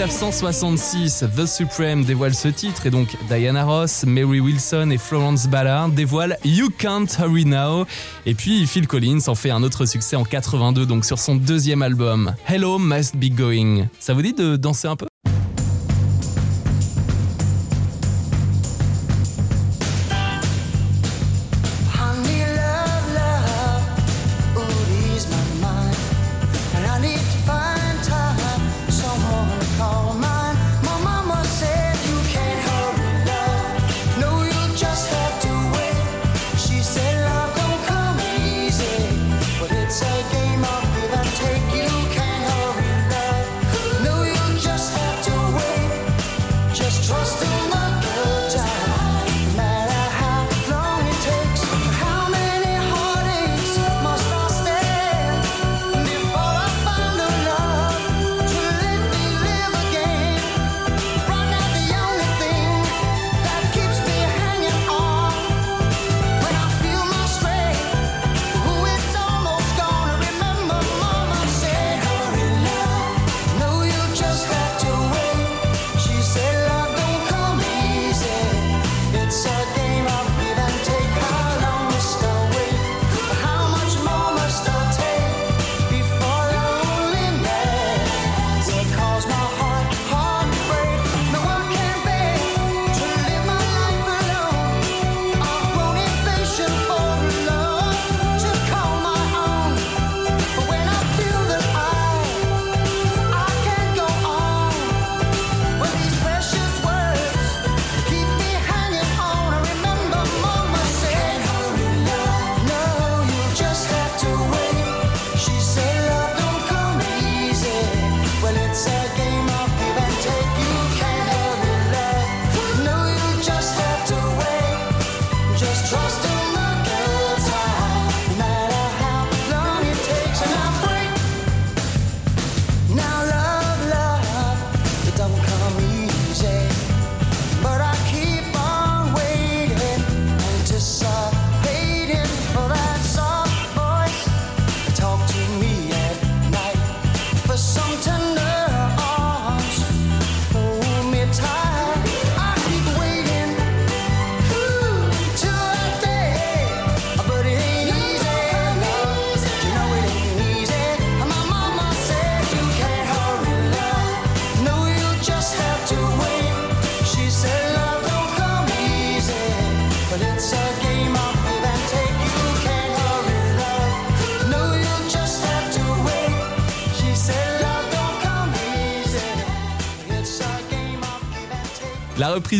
1966, 0.00 1.26
The 1.36 1.44
Supreme 1.44 2.04
dévoile 2.04 2.34
ce 2.34 2.48
titre 2.48 2.86
et 2.86 2.90
donc 2.90 3.18
Diana 3.28 3.64
Ross, 3.64 4.04
Mary 4.06 4.40
Wilson 4.40 4.88
et 4.90 4.96
Florence 4.96 5.46
Ballard 5.46 5.90
dévoilent 5.90 6.38
You 6.42 6.70
Can't 6.78 7.04
Hurry 7.18 7.44
Now. 7.44 7.84
Et 8.24 8.32
puis 8.32 8.66
Phil 8.66 8.86
Collins 8.86 9.20
en 9.26 9.34
fait 9.34 9.50
un 9.50 9.62
autre 9.62 9.84
succès 9.84 10.16
en 10.16 10.24
82, 10.24 10.86
donc 10.86 11.04
sur 11.04 11.18
son 11.18 11.36
deuxième 11.36 11.82
album, 11.82 12.34
Hello 12.48 12.78
Must 12.78 13.14
Be 13.14 13.28
Going. 13.28 13.88
Ça 13.98 14.14
vous 14.14 14.22
dit 14.22 14.32
de 14.32 14.56
danser 14.56 14.88
un 14.88 14.96
peu? 14.96 15.09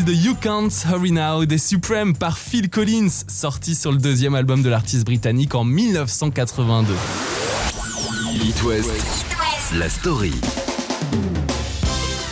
Reprise 0.00 0.04
de 0.04 0.12
You 0.12 0.34
Can't 0.34 0.70
Hurry 0.88 1.12
Now 1.12 1.44
des 1.44 1.58
Supreme 1.58 2.14
par 2.14 2.38
Phil 2.38 2.68
Collins, 2.68 3.08
sorti 3.28 3.74
sur 3.74 3.92
le 3.92 3.98
deuxième 3.98 4.34
album 4.34 4.62
de 4.62 4.68
l'artiste 4.68 5.04
britannique 5.04 5.54
en 5.54 5.64
1982. 5.64 6.94
It 8.42 8.62
West, 8.62 8.90
la 9.74 9.88
story. 9.88 10.34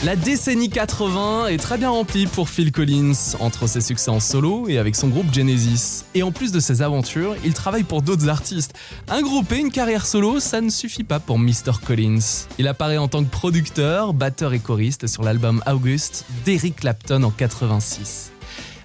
La 0.04 0.14
décennie 0.14 0.70
80 0.70 1.48
est 1.48 1.56
très 1.56 1.76
bien 1.76 1.90
remplie 1.90 2.28
pour 2.28 2.48
Phil 2.48 2.70
Collins, 2.70 3.34
entre 3.40 3.66
ses 3.66 3.80
succès 3.80 4.12
en 4.12 4.20
solo 4.20 4.68
et 4.68 4.78
avec 4.78 4.94
son 4.94 5.08
groupe 5.08 5.34
Genesis. 5.34 6.04
Et 6.14 6.22
en 6.22 6.30
plus 6.30 6.52
de 6.52 6.60
ses 6.60 6.82
aventures, 6.82 7.34
il 7.44 7.52
travaille 7.52 7.82
pour 7.82 8.02
d'autres 8.02 8.28
artistes. 8.28 8.74
Un 9.08 9.22
groupe 9.22 9.50
et 9.50 9.58
une 9.58 9.72
carrière 9.72 10.06
solo, 10.06 10.38
ça 10.38 10.60
ne 10.60 10.70
suffit 10.70 11.02
pas 11.02 11.18
pour 11.18 11.40
Mr. 11.40 11.80
Collins. 11.84 12.46
Il 12.60 12.68
apparaît 12.68 12.96
en 12.96 13.08
tant 13.08 13.24
que 13.24 13.28
producteur, 13.28 14.14
batteur 14.14 14.52
et 14.52 14.60
choriste 14.60 15.08
sur 15.08 15.24
l'album 15.24 15.64
August 15.66 16.26
d'Eric 16.44 16.76
Clapton 16.76 17.24
en 17.24 17.30
86. 17.30 18.30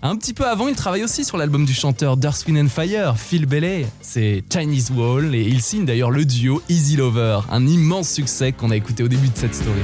Un 0.02 0.15
petit 0.15 0.34
peu 0.34 0.47
avant, 0.47 0.67
il 0.67 0.76
travaille 0.76 1.04
aussi 1.04 1.23
sur 1.23 1.38
l'album 1.38 1.63
du 1.63 1.76
chanteur 1.76 2.17
Wind 2.17 2.58
and 2.58 2.69
Fire, 2.69 3.19
Phil 3.19 3.45
Bailey. 3.45 3.86
C'est 4.02 4.43
Chinese 4.52 4.89
Wall 4.89 5.36
et 5.36 5.43
il 5.43 5.62
signe 5.62 5.86
d'ailleurs 5.86 6.12
le 6.12 6.26
duo 6.26 6.63
Easy 6.69 6.95
Lover, 6.95 7.41
un 7.52 7.67
immense 7.67 8.10
succès 8.10 8.52
qu'on 8.52 8.71
a 8.71 8.76
écouté 8.76 9.04
au 9.04 9.08
début 9.08 9.30
de 9.30 9.38
cette 9.38 9.54
story. 9.54 9.80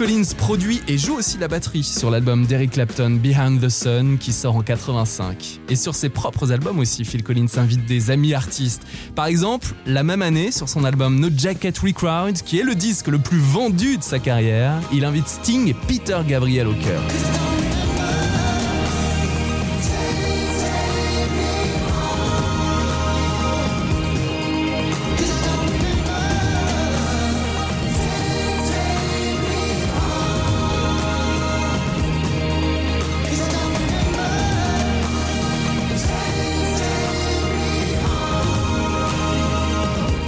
Collins 0.00 0.34
produit 0.34 0.80
et 0.88 0.96
joue 0.96 1.16
aussi 1.16 1.36
la 1.36 1.46
batterie 1.46 1.82
sur 1.82 2.10
l'album 2.10 2.46
d'Eric 2.46 2.70
Clapton 2.70 3.18
Behind 3.22 3.60
the 3.60 3.68
Sun 3.68 4.16
qui 4.16 4.32
sort 4.32 4.56
en 4.56 4.62
85. 4.62 5.60
Et 5.68 5.76
sur 5.76 5.94
ses 5.94 6.08
propres 6.08 6.52
albums 6.52 6.78
aussi, 6.78 7.04
Phil 7.04 7.22
Collins 7.22 7.58
invite 7.58 7.84
des 7.84 8.10
amis 8.10 8.32
artistes. 8.32 8.86
Par 9.14 9.26
exemple, 9.26 9.74
la 9.84 10.02
même 10.02 10.22
année, 10.22 10.52
sur 10.52 10.70
son 10.70 10.84
album 10.84 11.20
No 11.20 11.28
Jacket 11.36 11.76
Required, 11.76 12.40
qui 12.40 12.58
est 12.58 12.64
le 12.64 12.74
disque 12.74 13.08
le 13.08 13.18
plus 13.18 13.40
vendu 13.40 13.98
de 13.98 14.02
sa 14.02 14.18
carrière, 14.18 14.80
il 14.90 15.04
invite 15.04 15.28
Sting 15.28 15.68
et 15.68 15.74
Peter 15.74 16.16
Gabriel 16.26 16.68
au 16.68 16.72
cœur. 16.72 17.69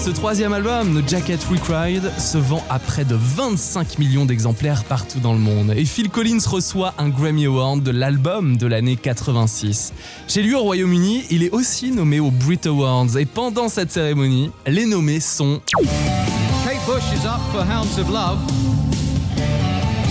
Ce 0.04 0.10
troisième 0.10 0.52
album, 0.52 1.00
The 1.00 1.08
Jacket 1.08 1.44
Required, 1.44 2.02
se 2.18 2.36
vend 2.36 2.64
à 2.68 2.80
près 2.80 3.04
de 3.04 3.14
25 3.14 4.00
millions 4.00 4.24
d'exemplaires 4.24 4.82
partout 4.82 5.20
dans 5.20 5.32
le 5.32 5.38
monde. 5.38 5.72
Et 5.76 5.84
Phil 5.84 6.10
Collins 6.10 6.40
reçoit 6.44 6.92
un 6.98 7.08
Grammy 7.08 7.46
Award 7.46 7.84
de 7.84 7.92
l'album 7.92 8.56
de 8.56 8.66
l'année 8.66 8.96
86. 8.96 9.92
Chez 10.26 10.42
lui 10.42 10.56
au 10.56 10.62
Royaume-Uni, 10.62 11.22
il 11.30 11.44
est 11.44 11.50
aussi 11.50 11.92
nommé 11.92 12.18
aux 12.18 12.32
Brit 12.32 12.58
Awards. 12.66 13.16
Et 13.16 13.26
pendant 13.26 13.68
cette 13.68 13.92
cérémonie, 13.92 14.50
les 14.66 14.86
nommés 14.86 15.20
sont 15.20 15.60
Kate 15.66 16.84
Bush 16.84 17.04
is 17.14 17.24
up 17.24 17.40
for 17.52 17.62
Hounds 17.62 17.96
of 18.00 18.10
Love. 18.10 18.40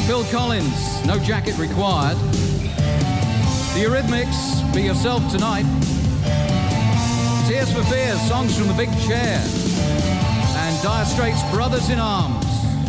Phil 0.08 0.24
Collins, 0.32 1.06
No 1.06 1.22
Jacket 1.22 1.56
Required. 1.60 2.18
The 3.76 3.82
Eurythmics, 3.84 4.64
Be 4.74 4.86
Yourself 4.86 5.22
Tonight. 5.30 5.66
Tears 7.46 7.70
for 7.74 7.84
Fears, 7.94 8.22
Songs 8.30 8.56
from 8.58 8.70
the 8.70 8.78
Big 8.78 8.90
Chair. 9.06 9.42
Dire 10.82 11.06
Straits, 11.06 11.38
Brothers 11.54 11.92
in 11.96 12.00
Arms. 12.00 12.34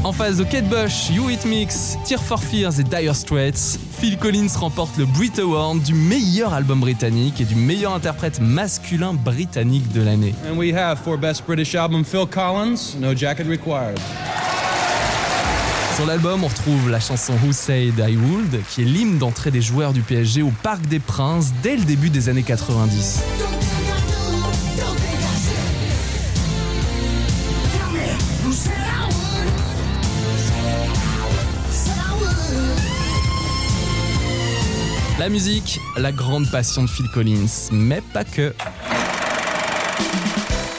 En 0.02 0.12
face 0.12 0.38
de 0.38 0.44
Kate 0.44 0.64
Bush, 0.64 1.10
You 1.10 1.28
It 1.28 1.44
Mix, 1.44 1.98
Tear 2.06 2.22
for 2.22 2.42
Fears 2.42 2.80
et 2.80 2.84
Dire 2.84 3.14
Straits, 3.14 3.78
Phil 4.00 4.16
Collins 4.16 4.48
remporte 4.58 4.96
le 4.96 5.04
Brit 5.04 5.32
Award 5.38 5.82
du 5.82 5.92
meilleur 5.92 6.54
album 6.54 6.80
britannique 6.80 7.42
et 7.42 7.44
du 7.44 7.54
meilleur 7.54 7.92
interprète 7.92 8.40
masculin 8.40 9.12
britannique 9.12 9.92
de 9.92 10.00
l'année. 10.00 10.34
And 10.50 10.56
we 10.56 10.72
have 10.74 11.00
for 11.04 11.18
Best 11.18 11.44
British 11.46 11.74
Album 11.74 12.02
Phil 12.02 12.26
Collins, 12.26 12.96
No 12.98 13.14
Jacket 13.14 13.46
Required. 13.46 13.98
Sur 15.94 16.06
l'album, 16.06 16.44
on 16.44 16.48
retrouve 16.48 16.88
la 16.88 16.98
chanson 16.98 17.34
Who 17.44 17.52
Said 17.52 17.98
I 17.98 18.16
Would, 18.16 18.62
qui 18.70 18.80
est 18.80 18.86
l'hymne 18.86 19.18
d'entrée 19.18 19.50
des 19.50 19.60
joueurs 19.60 19.92
du 19.92 20.00
PSG 20.00 20.40
au 20.40 20.52
Parc 20.62 20.80
des 20.88 20.98
Princes 20.98 21.52
dès 21.62 21.76
le 21.76 21.84
début 21.84 22.08
des 22.08 22.30
années 22.30 22.42
90. 22.42 23.20
La 35.22 35.28
musique, 35.28 35.78
la 35.96 36.10
grande 36.10 36.50
passion 36.50 36.82
de 36.82 36.88
Phil 36.88 37.06
Collins, 37.06 37.70
mais 37.70 38.00
pas 38.12 38.24
que. 38.24 38.52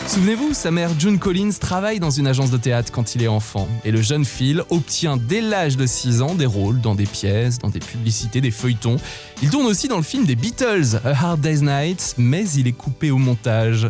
Souvenez-vous, 0.06 0.54
sa 0.54 0.70
mère 0.70 0.90
June 1.00 1.18
Collins 1.18 1.54
travaille 1.58 2.02
dans 2.02 2.10
une 2.10 2.28
agence 2.28 2.52
de 2.52 2.58
théâtre 2.58 2.92
quand 2.92 3.16
il 3.16 3.24
est 3.24 3.30
enfant. 3.30 3.70
Et 3.86 3.92
le 3.92 4.02
jeune 4.02 4.26
Phil 4.26 4.62
obtient 4.70 5.16
dès 5.16 5.40
l'âge 5.40 5.78
de 5.78 5.86
6 5.86 6.22
ans 6.22 6.36
des 6.36 6.46
rôles 6.46 6.82
dans 6.82 6.94
des 6.94 7.06
pièces, 7.06 7.58
dans 7.58 7.70
des 7.70 7.80
publicités, 7.80 8.42
des 8.42 8.52
feuilletons. 8.52 8.98
Il 9.42 9.50
tourne 9.50 9.66
aussi 9.66 9.88
dans 9.88 9.96
le 9.96 10.04
film 10.04 10.26
des 10.26 10.36
Beatles, 10.36 11.00
A 11.06 11.12
Hard 11.12 11.40
Day's 11.40 11.62
Night, 11.62 12.16
mais 12.18 12.44
il 12.50 12.68
est 12.68 12.74
coupé 12.74 13.12
au 13.12 13.18
montage. 13.18 13.90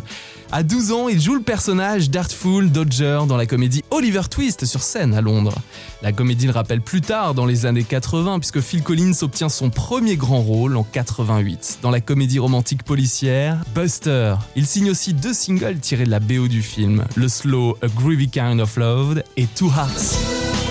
À 0.52 0.62
12 0.62 0.92
ans, 0.92 1.08
il 1.08 1.20
joue 1.20 1.34
le 1.34 1.40
personnage 1.40 2.10
d'Artful 2.10 2.70
Dodger 2.70 3.20
dans 3.26 3.36
la 3.36 3.46
comédie 3.46 3.82
Oliver 3.90 4.22
Twist 4.30 4.64
sur 4.66 4.82
scène 4.82 5.14
à 5.14 5.20
Londres. 5.20 5.54
La 6.02 6.12
comédie 6.12 6.46
le 6.46 6.52
rappelle 6.52 6.80
plus 6.80 7.00
tard, 7.00 7.34
dans 7.34 7.46
les 7.46 7.66
années 7.66 7.82
80, 7.84 8.38
puisque 8.38 8.60
Phil 8.60 8.82
Collins 8.82 9.14
obtient 9.22 9.48
son 9.48 9.70
premier 9.70 10.16
grand 10.16 10.42
rôle 10.42 10.76
en 10.76 10.84
88, 10.84 11.78
dans 11.82 11.90
la 11.90 12.00
comédie 12.00 12.38
romantique 12.38 12.84
policière 12.84 13.58
Buster. 13.74 14.34
Il 14.54 14.66
signe 14.66 14.90
aussi 14.90 15.14
deux 15.14 15.34
singles 15.34 15.78
tirés 15.78 16.04
de 16.04 16.10
la 16.10 16.20
BO 16.20 16.48
du 16.48 16.62
film, 16.62 17.04
le 17.16 17.28
slow 17.28 17.76
A 17.82 17.88
Groovy 17.88 18.28
Kind 18.28 18.60
of 18.60 18.76
Love 18.76 19.22
et 19.36 19.46
Two 19.46 19.70
Hearts. 19.70 20.63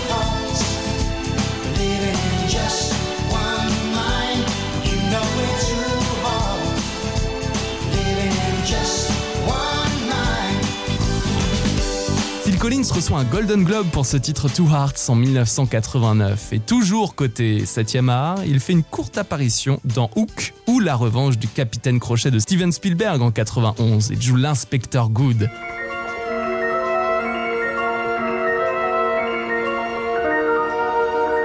Collins 12.64 12.94
reçoit 12.94 13.18
un 13.18 13.24
Golden 13.24 13.62
Globe 13.62 13.88
pour 13.88 14.06
ce 14.06 14.16
titre 14.16 14.48
Two 14.48 14.66
Hearts 14.70 15.10
en 15.10 15.16
1989. 15.16 16.54
Et 16.54 16.60
toujours 16.60 17.14
côté 17.14 17.64
7e 17.64 18.08
art, 18.08 18.38
il 18.46 18.58
fait 18.58 18.72
une 18.72 18.82
courte 18.82 19.18
apparition 19.18 19.80
dans 19.84 20.08
Hook 20.16 20.54
ou 20.66 20.80
La 20.80 20.96
revanche 20.96 21.36
du 21.36 21.46
capitaine 21.46 22.00
Crochet 22.00 22.30
de 22.30 22.38
Steven 22.38 22.72
Spielberg 22.72 23.20
en 23.20 23.30
91 23.30 24.12
et 24.12 24.18
joue 24.18 24.36
l'inspecteur 24.36 25.10
Good. 25.10 25.50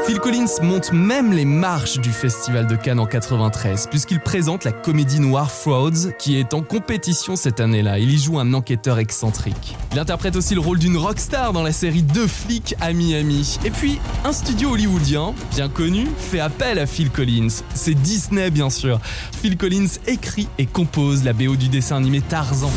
Phil 0.09 0.19
Collins 0.19 0.63
monte 0.63 0.91
même 0.91 1.33
les 1.33 1.45
marches 1.45 1.99
du 1.99 2.09
Festival 2.09 2.65
de 2.65 2.75
Cannes 2.75 2.99
en 2.99 3.05
93, 3.05 3.85
puisqu'il 3.91 4.19
présente 4.19 4.63
la 4.63 4.71
comédie 4.71 5.19
noire 5.19 5.51
Frauds, 5.51 6.09
qui 6.17 6.39
est 6.39 6.55
en 6.55 6.63
compétition 6.63 7.35
cette 7.35 7.59
année-là. 7.59 7.99
Il 7.99 8.11
y 8.11 8.17
joue 8.17 8.39
un 8.39 8.55
enquêteur 8.55 8.97
excentrique. 8.97 9.77
Il 9.91 9.99
interprète 9.99 10.35
aussi 10.35 10.55
le 10.55 10.61
rôle 10.61 10.79
d'une 10.79 10.97
rockstar 10.97 11.53
dans 11.53 11.61
la 11.61 11.71
série 11.71 12.01
Deux 12.01 12.25
flics 12.25 12.73
à 12.81 12.91
Miami. 12.91 13.59
Et 13.63 13.69
puis, 13.69 13.99
un 14.25 14.33
studio 14.33 14.71
hollywoodien, 14.71 15.35
bien 15.51 15.69
connu, 15.69 16.07
fait 16.17 16.39
appel 16.39 16.79
à 16.79 16.87
Phil 16.87 17.11
Collins. 17.11 17.61
C'est 17.75 17.93
Disney, 17.93 18.49
bien 18.49 18.71
sûr. 18.71 18.99
Phil 19.39 19.57
Collins 19.57 19.99
écrit 20.07 20.47
et 20.57 20.65
compose 20.65 21.23
la 21.23 21.33
BO 21.33 21.55
du 21.55 21.69
dessin 21.69 21.97
animé 21.97 22.21
Tarzan. 22.21 22.71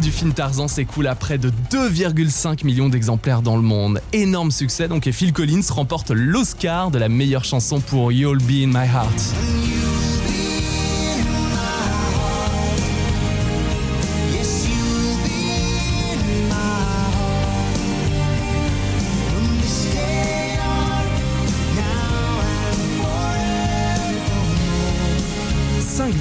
Du 0.00 0.10
film 0.10 0.32
Tarzan 0.32 0.66
s'écoule 0.66 1.06
à 1.06 1.14
près 1.14 1.38
de 1.38 1.52
2,5 1.70 2.64
millions 2.66 2.88
d'exemplaires 2.88 3.42
dans 3.42 3.54
le 3.54 3.62
monde. 3.62 4.00
Énorme 4.12 4.50
succès 4.50 4.88
donc 4.88 5.06
et 5.06 5.12
Phil 5.12 5.32
Collins 5.32 5.62
remporte 5.70 6.10
l'Oscar 6.10 6.90
de 6.90 6.98
la 6.98 7.08
meilleure 7.08 7.44
chanson 7.44 7.80
pour 7.80 8.10
You'll 8.10 8.38
Be 8.38 8.64
in 8.64 8.66
My 8.66 8.88
Heart. 8.88 9.83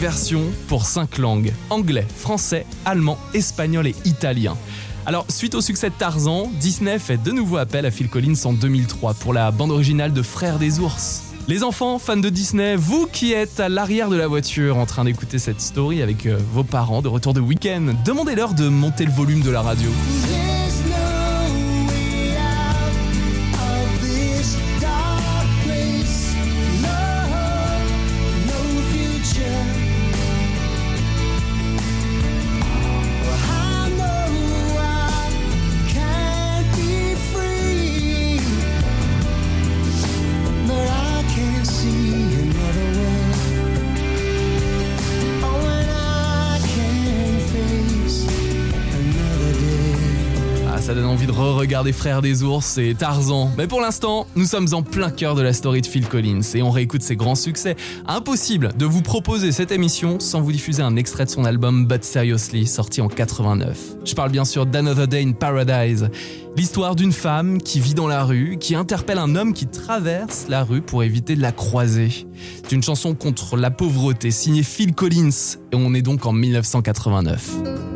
Versions 0.03 0.51
pour 0.67 0.83
5 0.83 1.17
langues, 1.17 1.53
anglais, 1.69 2.05
français, 2.17 2.65
allemand, 2.83 3.17
espagnol 3.33 3.87
et 3.87 3.95
italien. 4.03 4.57
Alors, 5.05 5.25
suite 5.29 5.55
au 5.55 5.61
succès 5.61 5.89
de 5.89 5.95
Tarzan, 5.95 6.51
Disney 6.59 6.99
fait 6.99 7.15
de 7.15 7.31
nouveau 7.31 7.55
appel 7.55 7.85
à 7.85 7.91
Phil 7.91 8.09
Collins 8.09 8.35
en 8.43 8.51
2003 8.51 9.13
pour 9.13 9.31
la 9.31 9.49
bande 9.51 9.71
originale 9.71 10.11
de 10.11 10.21
Frères 10.21 10.59
des 10.59 10.81
ours. 10.81 11.21
Les 11.47 11.63
enfants, 11.63 11.99
fans 11.99 12.17
de 12.17 12.27
Disney, 12.27 12.75
vous 12.75 13.07
qui 13.07 13.31
êtes 13.31 13.61
à 13.61 13.69
l'arrière 13.69 14.09
de 14.09 14.17
la 14.17 14.27
voiture 14.27 14.75
en 14.75 14.85
train 14.85 15.05
d'écouter 15.05 15.39
cette 15.39 15.61
story 15.61 16.01
avec 16.01 16.25
euh, 16.25 16.37
vos 16.51 16.65
parents 16.65 17.01
de 17.01 17.07
retour 17.07 17.33
de 17.33 17.39
week-end, 17.39 17.93
demandez-leur 18.03 18.55
de 18.55 18.67
monter 18.67 19.05
le 19.05 19.11
volume 19.11 19.39
de 19.39 19.51
la 19.51 19.61
radio. 19.61 19.89
Re-regarder 51.83 51.91
Frères 51.91 52.21
des 52.21 52.43
ours 52.43 52.77
et 52.77 52.95
Tarzan. 52.95 53.51
Mais 53.57 53.67
pour 53.67 53.81
l'instant, 53.81 54.25
nous 54.35 54.45
sommes 54.45 54.67
en 54.73 54.83
plein 54.83 55.09
cœur 55.09 55.35
de 55.35 55.41
la 55.41 55.53
story 55.53 55.81
de 55.81 55.87
Phil 55.87 56.07
Collins 56.07 56.41
et 56.55 56.61
on 56.61 56.71
réécoute 56.71 57.01
ses 57.01 57.15
grands 57.15 57.35
succès. 57.35 57.75
Impossible 58.07 58.71
de 58.77 58.85
vous 58.85 59.01
proposer 59.01 59.51
cette 59.51 59.71
émission 59.71 60.19
sans 60.19 60.41
vous 60.41 60.51
diffuser 60.51 60.81
un 60.81 60.95
extrait 60.95 61.25
de 61.25 61.29
son 61.29 61.43
album 61.43 61.85
But 61.85 62.03
Seriously, 62.03 62.67
sorti 62.67 63.01
en 63.01 63.09
89. 63.09 63.77
Je 64.05 64.13
parle 64.13 64.31
bien 64.31 64.45
sûr 64.45 64.65
d'Another 64.65 65.07
Day 65.07 65.23
in 65.23 65.33
Paradise. 65.33 66.09
L'histoire 66.55 66.95
d'une 66.95 67.11
femme 67.11 67.61
qui 67.61 67.79
vit 67.79 67.95
dans 67.95 68.07
la 68.07 68.23
rue, 68.23 68.57
qui 68.59 68.75
interpelle 68.75 69.17
un 69.17 69.35
homme 69.35 69.53
qui 69.53 69.67
traverse 69.67 70.45
la 70.47 70.63
rue 70.63 70.81
pour 70.81 71.03
éviter 71.03 71.35
de 71.35 71.41
la 71.41 71.51
croiser. 71.51 72.27
C'est 72.63 72.71
une 72.71 72.83
chanson 72.83 73.13
contre 73.13 73.57
la 73.57 73.71
pauvreté 73.71 74.31
signée 74.31 74.63
Phil 74.63 74.93
Collins 74.93 75.57
et 75.71 75.75
on 75.75 75.93
est 75.93 76.01
donc 76.03 76.25
en 76.25 76.31
1989. 76.31 77.92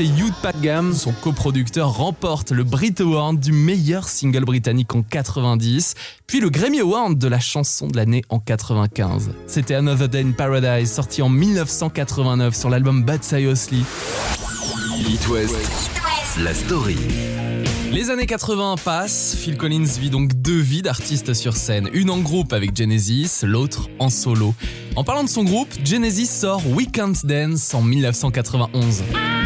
Et 0.00 0.06
Hugh 0.06 0.32
Padgham, 0.42 0.92
son 0.92 1.12
coproducteur, 1.12 1.96
remportent 1.96 2.50
le 2.50 2.64
Brit 2.64 2.94
Award 2.98 3.38
du 3.38 3.52
meilleur 3.52 4.08
single 4.08 4.44
britannique 4.44 4.92
en 4.94 5.02
90, 5.02 5.94
puis 6.26 6.40
le 6.40 6.50
Grammy 6.50 6.80
Award 6.80 7.16
de 7.16 7.28
la 7.28 7.38
chanson 7.38 7.86
de 7.86 7.96
l'année 7.96 8.24
en 8.28 8.40
95. 8.40 9.30
C'était 9.46 9.74
Another 9.74 10.08
Day 10.08 10.22
in 10.22 10.32
Paradise, 10.32 10.90
sorti 10.90 11.22
en 11.22 11.28
1989 11.28 12.56
sur 12.56 12.70
l'album 12.70 13.04
Bad 13.04 13.22
Seriously. 13.22 13.84
It 15.08 15.28
West, 15.28 15.54
la 16.38 16.52
story. 16.54 16.98
Les 17.92 18.10
années 18.10 18.26
80 18.26 18.74
passent, 18.84 19.36
Phil 19.38 19.56
Collins 19.56 19.84
vit 19.84 20.10
donc 20.10 20.34
deux 20.34 20.58
vies 20.58 20.82
d'artiste 20.82 21.34
sur 21.34 21.56
scène, 21.56 21.88
une 21.92 22.10
en 22.10 22.18
groupe 22.18 22.52
avec 22.52 22.76
Genesis, 22.76 23.42
l'autre 23.44 23.88
en 24.00 24.10
solo. 24.10 24.54
En 24.96 25.04
parlant 25.04 25.22
de 25.22 25.28
son 25.28 25.44
groupe, 25.44 25.68
Genesis 25.84 26.26
sort 26.26 26.62
We 26.66 26.88
Can't 26.92 27.24
Dance 27.24 27.72
en 27.74 27.82
1991. 27.82 29.04
I 29.14 29.43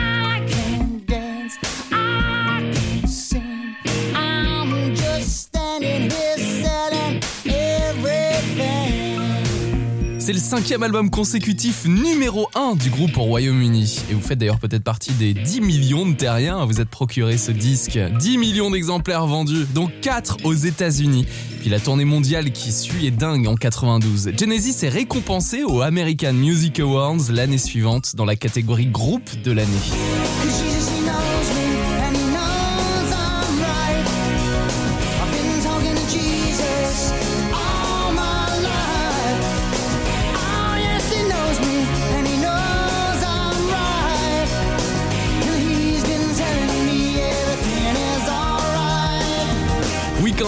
cinquième 10.49 10.83
album 10.83 11.11
consécutif 11.11 11.85
numéro 11.85 12.49
1 12.55 12.75
du 12.77 12.89
groupe 12.89 13.19
au 13.19 13.25
Royaume-Uni. 13.25 14.01
Et 14.11 14.15
vous 14.15 14.23
faites 14.23 14.39
d'ailleurs 14.39 14.59
peut-être 14.59 14.83
partie 14.83 15.13
des 15.13 15.35
10 15.35 15.61
millions 15.61 16.07
de 16.07 16.15
terriens 16.15 16.59
à 16.59 16.65
vous 16.65 16.81
être 16.81 16.89
procuré 16.89 17.37
ce 17.37 17.53
disque. 17.53 17.99
10 18.19 18.39
millions 18.39 18.71
d'exemplaires 18.71 19.27
vendus, 19.27 19.67
dont 19.75 19.91
4 20.01 20.39
aux 20.45 20.55
États-Unis. 20.55 21.27
Puis 21.61 21.69
la 21.69 21.79
tournée 21.81 22.07
mondiale 22.07 22.51
qui 22.51 22.73
suit 22.73 23.07
est 23.07 23.11
dingue 23.11 23.47
en 23.47 23.57
92. 23.57 24.31
Genesis 24.39 24.87
est 24.87 24.89
récompensé 24.89 25.65
aux 25.65 25.83
American 25.83 26.33
Music 26.33 26.81
Awards 26.81 27.31
l'année 27.31 27.59
suivante 27.59 28.17
dans 28.17 28.25
la 28.25 28.35
catégorie 28.35 28.87
groupe 28.87 29.29
de 29.45 29.53
l'année. 29.53 30.68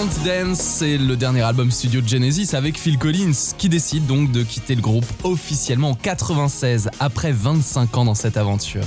Can't 0.01 0.25
Dance, 0.25 0.59
c'est 0.61 0.97
le 0.97 1.15
dernier 1.15 1.43
album 1.43 1.71
studio 1.71 2.01
de 2.01 2.09
Genesis 2.09 2.57
avec 2.57 2.79
Phil 2.79 2.97
Collins, 2.97 3.35
qui 3.59 3.69
décide 3.69 4.07
donc 4.07 4.33
de 4.33 4.43
quitter 4.43 4.75
le 4.75 4.81
groupe 4.81 5.05
officiellement 5.25 5.91
en 5.91 5.95
96, 5.95 6.89
après 7.01 7.33
25 7.33 7.99
ans 7.99 8.07
dans 8.07 8.15
cette 8.15 8.39
aventure. 8.39 8.85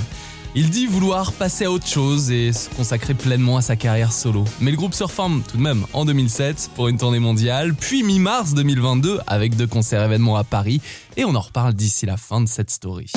Il 0.56 0.70
dit 0.70 0.88
vouloir 0.88 1.30
passer 1.30 1.66
à 1.66 1.70
autre 1.70 1.86
chose 1.86 2.32
et 2.32 2.52
se 2.52 2.68
consacrer 2.70 3.14
pleinement 3.14 3.58
à 3.58 3.62
sa 3.62 3.76
carrière 3.76 4.12
solo. 4.12 4.44
Mais 4.60 4.72
le 4.72 4.76
groupe 4.76 4.92
se 4.92 5.04
reforme 5.04 5.44
tout 5.48 5.56
de 5.56 5.62
même 5.62 5.86
en 5.92 6.04
2007 6.04 6.70
pour 6.74 6.88
une 6.88 6.98
tournée 6.98 7.20
mondiale, 7.20 7.74
puis 7.74 8.02
mi-mars 8.02 8.54
2022 8.54 9.20
avec 9.28 9.54
deux 9.54 9.68
concerts 9.68 10.02
événements 10.02 10.34
à 10.34 10.42
Paris, 10.42 10.80
et 11.16 11.24
on 11.24 11.36
en 11.36 11.40
reparle 11.40 11.74
d'ici 11.74 12.06
la 12.06 12.16
fin 12.16 12.40
de 12.40 12.48
cette 12.48 12.70
story. 12.70 13.12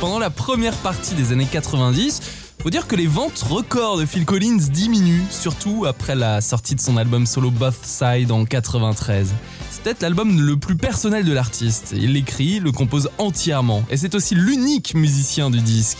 Pendant 0.00 0.18
la 0.18 0.30
première 0.30 0.76
partie 0.78 1.14
des 1.14 1.30
années 1.30 1.48
90, 1.50 2.20
faut 2.64 2.70
dire 2.70 2.86
que 2.86 2.96
les 2.96 3.06
ventes 3.06 3.44
records 3.50 3.98
de 3.98 4.06
Phil 4.06 4.24
Collins 4.24 4.56
diminuent, 4.56 5.26
surtout 5.28 5.84
après 5.84 6.14
la 6.14 6.40
sortie 6.40 6.74
de 6.74 6.80
son 6.80 6.96
album 6.96 7.26
solo 7.26 7.50
Both 7.50 7.84
Side 7.84 8.32
en 8.32 8.46
93. 8.46 9.34
C'est 9.70 9.82
peut-être 9.82 10.00
l'album 10.00 10.40
le 10.40 10.56
plus 10.56 10.74
personnel 10.74 11.26
de 11.26 11.32
l'artiste. 11.34 11.92
Il 11.94 12.14
l'écrit, 12.14 12.60
le 12.60 12.72
compose 12.72 13.10
entièrement, 13.18 13.84
et 13.90 13.98
c'est 13.98 14.14
aussi 14.14 14.34
l'unique 14.34 14.94
musicien 14.94 15.50
du 15.50 15.60
disque. 15.60 15.98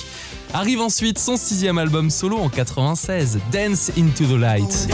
Arrive 0.55 0.81
ensuite 0.81 1.19
son 1.19 1.37
sixième 1.37 1.77
album 1.77 2.09
solo 2.09 2.39
en 2.39 2.49
96, 2.49 3.41
Dance 3.53 3.91
into 3.99 4.25
the 4.25 4.41
Light. 4.41 4.89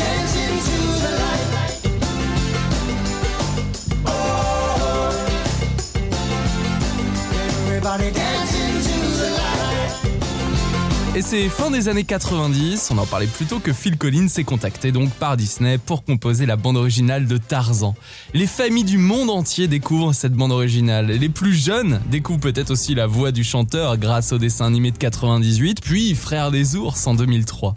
Et 11.21 11.23
c'est 11.23 11.51
fin 11.51 11.71
des 11.71 11.89
années 11.89 12.05
90, 12.05 12.93
on 12.93 12.97
en 12.97 13.05
parlait 13.05 13.27
plus 13.27 13.45
tôt 13.45 13.59
que 13.59 13.75
Phil 13.75 13.99
Collins 13.99 14.29
s'est 14.29 14.43
contacté 14.43 14.91
donc 14.91 15.11
par 15.11 15.37
Disney 15.37 15.77
pour 15.77 16.03
composer 16.03 16.47
la 16.47 16.57
bande 16.57 16.79
originale 16.79 17.27
de 17.27 17.37
Tarzan. 17.37 17.95
Les 18.33 18.47
familles 18.47 18.85
du 18.85 18.97
monde 18.97 19.29
entier 19.29 19.69
découvrent 19.69 20.15
cette 20.15 20.33
bande 20.33 20.51
originale. 20.51 21.09
Les 21.09 21.29
plus 21.29 21.53
jeunes 21.53 22.01
découvrent 22.11 22.41
peut-être 22.41 22.71
aussi 22.71 22.95
la 22.95 23.07
voix 23.07 23.33
du 23.33 23.45
chanteur 23.45 23.99
grâce 23.99 24.33
au 24.33 24.39
dessin 24.39 24.65
animé 24.65 24.93
de 24.93 24.97
98, 24.97 25.83
puis 25.83 26.15
Frères 26.15 26.51
des 26.51 26.75
ours 26.75 27.07
en 27.07 27.13
2003. 27.13 27.75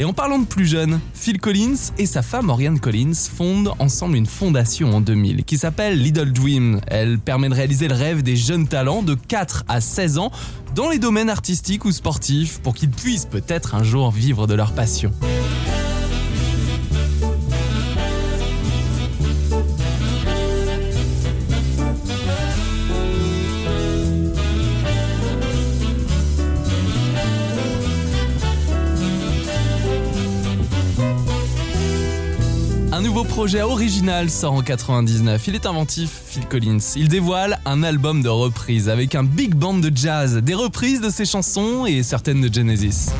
Et 0.00 0.06
en 0.06 0.14
parlant 0.14 0.38
de 0.38 0.46
plus 0.46 0.64
jeunes, 0.64 0.98
Phil 1.12 1.38
Collins 1.38 1.92
et 1.98 2.06
sa 2.06 2.22
femme 2.22 2.48
Oriane 2.48 2.80
Collins 2.80 3.12
fondent 3.30 3.74
ensemble 3.78 4.16
une 4.16 4.24
fondation 4.24 4.96
en 4.96 5.02
2000 5.02 5.44
qui 5.44 5.58
s'appelle 5.58 6.02
Little 6.02 6.32
Dream. 6.32 6.80
Elle 6.86 7.18
permet 7.18 7.50
de 7.50 7.54
réaliser 7.54 7.88
le 7.88 7.94
rêve 7.94 8.22
des 8.22 8.36
jeunes 8.36 8.66
talents 8.66 9.02
de 9.02 9.14
4 9.14 9.64
à 9.68 9.82
16 9.82 10.16
ans 10.16 10.30
dans 10.76 10.90
les 10.90 10.98
domaines 10.98 11.30
artistiques 11.30 11.86
ou 11.86 11.90
sportifs 11.90 12.60
pour 12.60 12.74
qu'ils 12.74 12.90
puissent 12.90 13.24
peut-être 13.24 13.74
un 13.74 13.82
jour 13.82 14.10
vivre 14.10 14.46
de 14.46 14.52
leur 14.52 14.72
passion. 14.72 15.10
Projet 33.36 33.60
original 33.60 34.30
sort 34.30 34.54
en 34.54 34.62
99. 34.62 35.46
Il 35.46 35.54
est 35.54 35.66
inventif, 35.66 36.22
Phil 36.24 36.46
Collins. 36.46 36.78
Il 36.96 37.08
dévoile 37.08 37.60
un 37.66 37.82
album 37.82 38.22
de 38.22 38.30
reprises 38.30 38.88
avec 38.88 39.14
un 39.14 39.24
big 39.24 39.54
band 39.54 39.74
de 39.74 39.92
jazz, 39.94 40.36
des 40.36 40.54
reprises 40.54 41.02
de 41.02 41.10
ses 41.10 41.26
chansons 41.26 41.84
et 41.84 42.02
certaines 42.02 42.40
de 42.40 42.52
Genesis. 42.52 43.10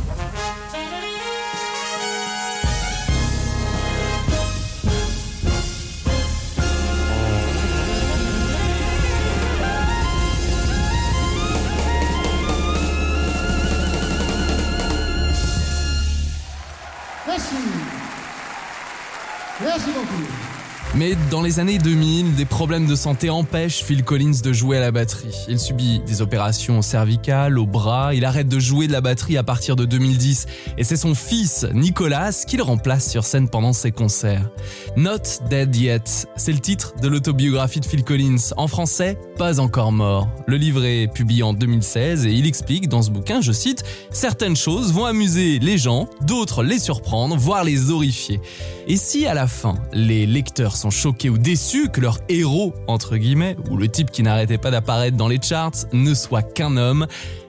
Mais 20.97 21.15
dans 21.31 21.43
les 21.43 21.61
années 21.61 21.77
2000, 21.77 22.37
des 22.37 22.47
problèmes 22.47 22.87
de 22.87 22.95
santé 22.95 23.29
empêchent 23.29 23.85
Phil 23.85 24.03
Collins 24.03 24.41
de 24.43 24.53
jouer 24.55 24.79
à 24.79 24.81
la 24.81 24.93
batterie. 24.93 25.45
Il 25.47 25.61
subit 25.61 26.01
des 26.07 26.23
opérations 26.23 26.81
cervicales, 26.81 27.59
au 27.59 27.67
bras, 27.67 28.15
il 28.15 28.25
arrête 28.25 28.49
de 28.49 28.59
jouer 28.59 28.87
de 28.87 28.93
la 28.93 29.03
batterie 29.03 29.37
à 29.37 29.43
partir 29.43 29.77
de 29.77 29.85
2010 29.85 30.47
et 30.79 30.85
c'est 30.85 30.97
son 30.97 31.15
fils, 31.15 31.67
Nicolas, 31.75 32.33
qui 32.47 32.57
le 32.57 32.63
remplace 32.63 33.11
sur 33.11 33.25
scène 33.25 33.51
pendant 33.51 33.75
ses 33.75 33.93
concerts. 33.93 34.49
Not 34.97 35.45
Dead 35.51 35.77
Yet, 35.77 36.29
c'est 36.35 36.53
le 36.53 36.61
titre 36.61 36.95
de 37.03 37.09
l'autobiographie 37.09 37.81
de 37.81 37.87
Phil 37.87 38.03
Collins. 38.03 38.55
En 38.57 38.67
français, 38.67 39.19
Pas 39.37 39.61
encore 39.61 39.93
mort. 39.93 40.31
Le 40.47 40.57
livre 40.57 40.83
est 40.83 41.13
publié 41.13 41.43
en 41.43 41.53
2016 41.53 42.25
et 42.25 42.33
il 42.33 42.47
explique 42.47 42.89
dans 42.89 43.03
ce 43.03 43.11
bouquin, 43.11 43.43
je 43.43 43.53
cite, 43.53 43.85
Certaines 44.11 44.57
choses 44.57 44.95
vont 44.95 45.05
amuser 45.05 45.59
les 45.59 45.77
gens, 45.77 46.09
d'autres 46.23 46.63
les 46.63 46.79
surprendre, 46.79 47.37
voire 47.37 47.65
les 47.65 47.91
horrifier. 47.91 48.41
Et 48.89 48.97
si 48.97 49.27
à 49.27 49.35
la 49.35 49.49
fin, 49.49 49.75
les 49.93 50.27
lecteurs 50.27 50.77
sont 50.77 50.91
choqués 50.91 51.29
ou 51.29 51.39
déçus 51.39 51.89
que 51.89 52.01
leur 52.01 52.19
héros, 52.29 52.73
entre 52.87 53.17
guillemets, 53.17 53.57
ou 53.69 53.77
le 53.77 53.89
type 53.89 54.13
qui 54.13 54.23
n'arrêtait 54.23 54.59
pas 54.59 54.71
d'apparaître 54.71 55.17
dans 55.17 55.27
les 55.27 55.43
charts, 55.43 55.73
ne 55.93 56.15
soit 56.15 56.43
qu'un 56.43 56.77
homme, 56.77 57.09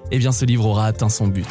eh 0.10 0.18
bien 0.18 0.32
ce 0.32 0.46
livre 0.46 0.66
aura 0.66 0.88
atteint 0.88 1.10
son 1.10 1.28
but. 1.28 1.46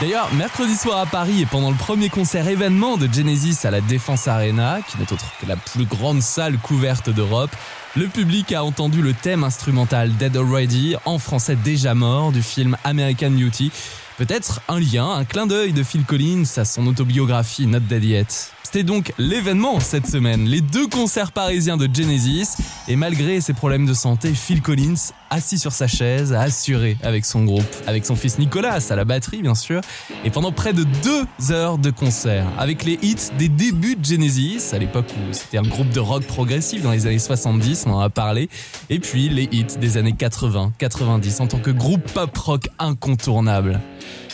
D'ailleurs, 0.00 0.28
mercredi 0.34 0.74
soir 0.74 0.98
à 0.98 1.06
Paris 1.06 1.40
et 1.40 1.46
pendant 1.46 1.70
le 1.70 1.76
premier 1.76 2.08
concert 2.08 2.48
événement 2.48 2.96
de 2.96 3.06
Genesis 3.10 3.64
à 3.64 3.70
la 3.70 3.80
Défense 3.80 4.26
Arena, 4.26 4.80
qui 4.82 4.98
n'est 4.98 5.12
autre 5.12 5.32
que 5.40 5.46
la 5.46 5.56
plus 5.56 5.84
grande 5.84 6.20
salle 6.20 6.58
couverte 6.58 7.10
d'Europe, 7.10 7.54
le 7.94 8.08
public 8.08 8.52
a 8.52 8.64
entendu 8.64 9.02
le 9.02 9.14
thème 9.14 9.44
instrumental 9.44 10.12
Dead 10.16 10.36
Already, 10.36 10.96
en 11.04 11.20
français 11.20 11.54
déjà 11.54 11.94
mort, 11.94 12.32
du 12.32 12.42
film 12.42 12.76
American 12.82 13.30
Beauty. 13.30 13.70
Peut-être 14.18 14.62
un 14.68 14.80
lien, 14.80 15.10
un 15.10 15.26
clin 15.26 15.46
d'œil 15.46 15.74
de 15.74 15.82
Phil 15.82 16.04
Collins 16.04 16.44
à 16.56 16.64
son 16.64 16.86
autobiographie 16.86 17.66
Not 17.66 17.80
Dead 17.80 18.02
Yet. 18.02 18.26
C'était 18.62 18.82
donc 18.82 19.12
l'événement 19.18 19.78
cette 19.78 20.06
semaine, 20.06 20.46
les 20.46 20.62
deux 20.62 20.86
concerts 20.86 21.32
parisiens 21.32 21.76
de 21.76 21.86
Genesis, 21.92 22.56
et 22.88 22.96
malgré 22.96 23.42
ses 23.42 23.52
problèmes 23.52 23.84
de 23.84 23.92
santé, 23.92 24.32
Phil 24.32 24.62
Collins 24.62 25.12
assis 25.30 25.58
sur 25.58 25.72
sa 25.72 25.86
chaise, 25.86 26.32
assuré 26.32 26.96
avec 27.02 27.24
son 27.24 27.44
groupe, 27.44 27.64
avec 27.86 28.06
son 28.06 28.16
fils 28.16 28.38
Nicolas, 28.38 28.78
à 28.90 28.96
la 28.96 29.04
batterie 29.04 29.42
bien 29.42 29.54
sûr, 29.54 29.80
et 30.24 30.30
pendant 30.30 30.52
près 30.52 30.72
de 30.72 30.84
deux 30.84 31.52
heures 31.52 31.78
de 31.78 31.90
concert, 31.90 32.46
avec 32.58 32.84
les 32.84 32.98
hits 33.02 33.32
des 33.38 33.48
débuts 33.48 33.96
de 33.96 34.04
Genesis, 34.04 34.72
à 34.72 34.78
l'époque 34.78 35.06
où 35.10 35.32
c'était 35.32 35.58
un 35.58 35.62
groupe 35.62 35.90
de 35.90 36.00
rock 36.00 36.24
progressif 36.24 36.82
dans 36.82 36.92
les 36.92 37.06
années 37.06 37.18
70, 37.18 37.84
on 37.86 37.94
en 37.94 38.00
a 38.00 38.10
parlé, 38.10 38.48
et 38.90 38.98
puis 38.98 39.28
les 39.28 39.48
hits 39.52 39.78
des 39.80 39.96
années 39.96 40.14
80-90 40.18 41.42
en 41.42 41.46
tant 41.46 41.58
que 41.58 41.70
groupe 41.70 42.02
pop 42.12 42.36
rock 42.36 42.68
incontournable. 42.78 43.80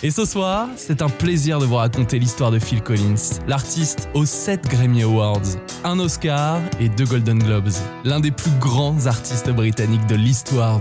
Et 0.04 0.10
ce 0.10 0.24
soir, 0.24 0.68
c'est 0.76 1.00
un 1.00 1.08
plaisir 1.08 1.60
de 1.60 1.64
vous 1.64 1.76
raconter 1.76 2.18
l'histoire 2.18 2.50
de 2.50 2.58
Phil 2.58 2.82
Collins, 2.82 3.38
l'artiste 3.46 4.08
aux 4.14 4.24
7 4.24 4.66
Grammy 4.68 5.02
Awards, 5.02 5.42
un 5.84 6.00
Oscar 6.00 6.60
et 6.80 6.88
deux 6.88 7.04
Golden 7.04 7.38
Globes, 7.38 7.70
l'un 8.04 8.18
des 8.18 8.32
plus 8.32 8.50
grands 8.58 9.06
artistes 9.06 9.50
britanniques 9.50 10.06
de 10.06 10.16
l'histoire 10.16 10.80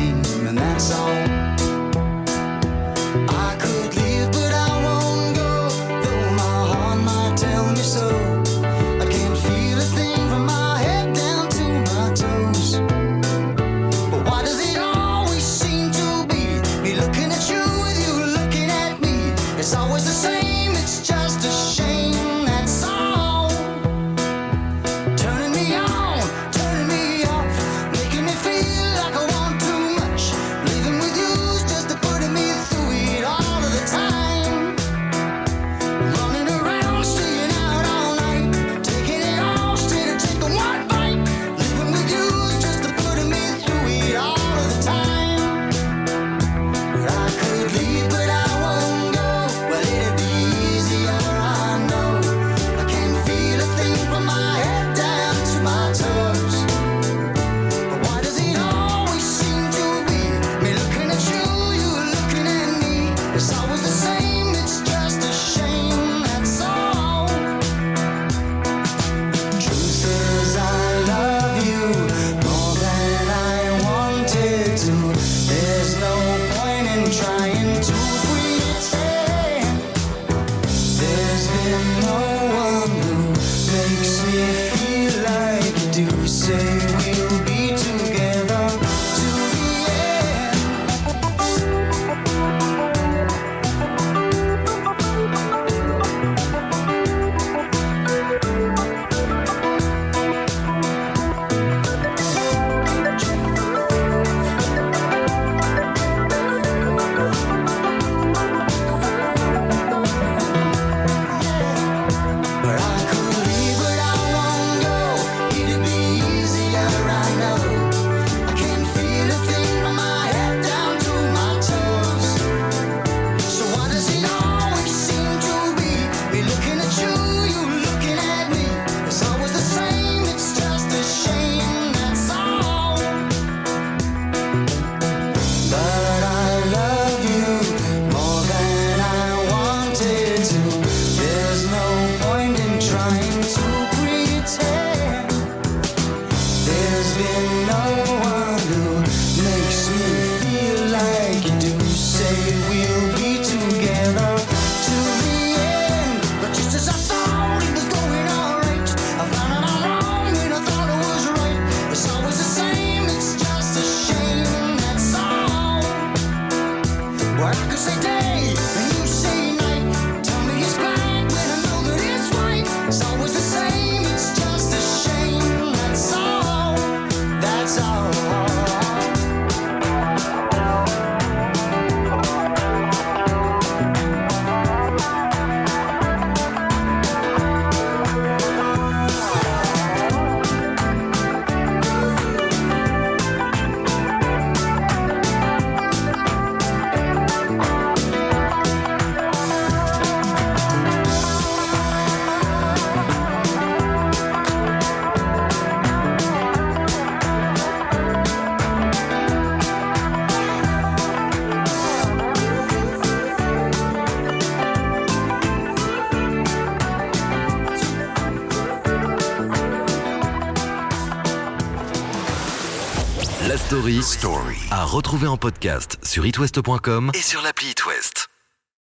Story. 224.01 224.57
À 224.71 224.83
retrouver 224.83 225.27
en 225.27 225.37
podcast 225.37 225.97
sur 226.01 226.25
itwest.com 226.25 227.11
et 227.13 227.21
sur 227.21 227.41
l'appli 227.41 227.75